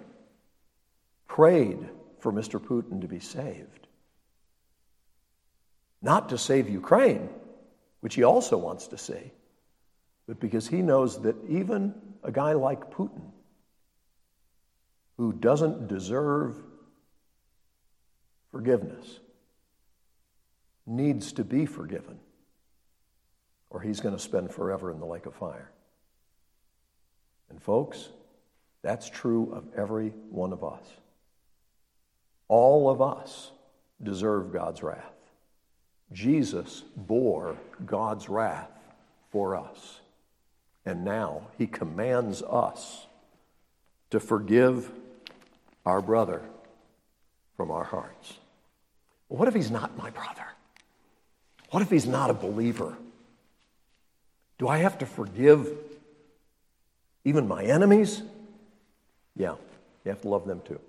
prayed 1.31 1.89
for 2.19 2.33
Mr. 2.33 2.59
Putin 2.59 3.01
to 3.03 3.07
be 3.07 3.21
saved. 3.21 3.87
Not 6.03 6.31
to 6.31 6.39
save 6.39 6.69
Ukraine, 6.69 7.29
which 8.01 8.17
he 8.17 8.25
also 8.25 8.59
wants 8.59 8.89
to 8.89 8.99
see, 8.99 9.31
but 10.27 10.41
because 10.41 10.67
he 10.67 10.83
knows 10.83 11.23
that 11.23 11.37
even 11.49 11.95
a 12.25 12.33
guy 12.33 12.55
like 12.55 12.91
Putin, 12.91 13.31
who 15.19 15.33
doesn't 15.33 15.87
deserve 15.87 16.57
forgiveness, 18.51 19.21
needs 20.85 21.33
to 21.35 21.45
be 21.45 21.65
forgiven, 21.65 22.19
or 23.71 23.81
he's 23.81 24.01
going 24.01 24.17
to 24.17 24.21
spend 24.21 24.51
forever 24.51 24.91
in 24.91 24.99
the 24.99 25.07
lake 25.07 25.27
of 25.27 25.35
fire. 25.37 25.71
And, 27.51 27.63
folks, 27.63 28.09
that's 28.83 29.09
true 29.09 29.53
of 29.53 29.65
every 29.77 30.09
one 30.31 30.53
of 30.53 30.65
us. 30.65 30.83
All 32.51 32.91
of 32.91 33.01
us 33.01 33.53
deserve 34.03 34.53
God's 34.53 34.83
wrath. 34.83 35.15
Jesus 36.13 36.83
bore 36.97 37.57
God's 37.87 38.29
wrath 38.29 38.73
for 39.31 39.55
us. 39.55 40.01
And 40.85 41.05
now 41.05 41.43
he 41.59 41.69
commands 41.69 42.43
us 42.43 43.07
to 44.11 44.19
forgive 44.19 44.91
our 45.87 46.03
brother 46.03 46.43
from 47.57 47.71
our 47.71 47.85
hearts. 47.85 48.35
What 49.29 49.47
if 49.47 49.55
he's 49.55 49.71
not 49.71 49.97
my 49.97 50.11
brother? 50.11 50.47
What 51.71 51.85
if 51.85 51.91
he's 51.91 52.07
not 52.07 52.31
a 52.31 52.35
believer? 52.35 52.97
Do 54.59 54.67
I 54.67 54.79
have 54.79 54.99
to 54.99 55.07
forgive 55.07 55.69
even 57.25 57.47
my 57.47 57.63
enemies? 57.63 58.25
Yeah, 59.37 59.55
you 60.05 60.11
have 60.11 60.23
to 60.23 60.29
love 60.29 60.49
them 60.49 60.63
too. 60.67 60.81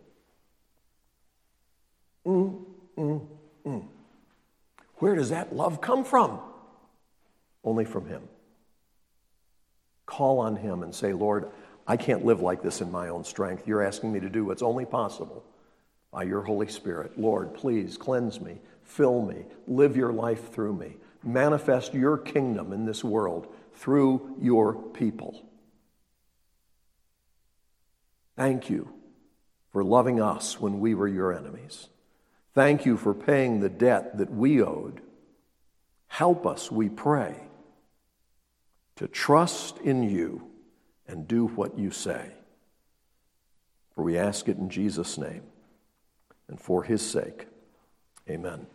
Mm, 2.25 2.63
mm, 2.97 3.27
mm. 3.65 3.83
Where 4.95 5.15
does 5.15 5.29
that 5.29 5.55
love 5.55 5.81
come 5.81 6.03
from? 6.03 6.39
Only 7.63 7.85
from 7.85 8.07
Him. 8.07 8.21
Call 10.05 10.39
on 10.39 10.55
Him 10.55 10.83
and 10.83 10.93
say, 10.93 11.13
Lord, 11.13 11.49
I 11.87 11.97
can't 11.97 12.25
live 12.25 12.41
like 12.41 12.61
this 12.61 12.81
in 12.81 12.91
my 12.91 13.09
own 13.09 13.23
strength. 13.23 13.67
You're 13.67 13.83
asking 13.83 14.11
me 14.11 14.19
to 14.19 14.29
do 14.29 14.45
what's 14.45 14.61
only 14.61 14.85
possible 14.85 15.43
by 16.11 16.23
your 16.23 16.41
Holy 16.41 16.67
Spirit. 16.67 17.19
Lord, 17.19 17.53
please 17.53 17.97
cleanse 17.97 18.39
me, 18.39 18.59
fill 18.83 19.21
me, 19.21 19.45
live 19.67 19.95
your 19.95 20.13
life 20.13 20.53
through 20.53 20.73
me, 20.73 20.97
manifest 21.23 21.93
your 21.93 22.17
kingdom 22.17 22.73
in 22.73 22.85
this 22.85 23.03
world 23.03 23.47
through 23.73 24.35
your 24.39 24.75
people. 24.75 25.43
Thank 28.35 28.69
you 28.69 28.93
for 29.71 29.83
loving 29.83 30.21
us 30.21 30.59
when 30.59 30.79
we 30.79 30.93
were 30.93 31.07
your 31.07 31.33
enemies. 31.33 31.87
Thank 32.53 32.85
you 32.85 32.97
for 32.97 33.13
paying 33.13 33.59
the 33.59 33.69
debt 33.69 34.17
that 34.17 34.31
we 34.31 34.61
owed. 34.61 35.01
Help 36.07 36.45
us, 36.45 36.69
we 36.69 36.89
pray, 36.89 37.35
to 38.97 39.07
trust 39.07 39.77
in 39.79 40.03
you 40.03 40.49
and 41.07 41.27
do 41.27 41.47
what 41.47 41.79
you 41.79 41.91
say. 41.91 42.31
For 43.95 44.03
we 44.03 44.17
ask 44.17 44.49
it 44.49 44.57
in 44.57 44.69
Jesus' 44.69 45.17
name 45.17 45.43
and 46.47 46.59
for 46.59 46.83
his 46.83 47.01
sake. 47.01 47.47
Amen. 48.29 48.67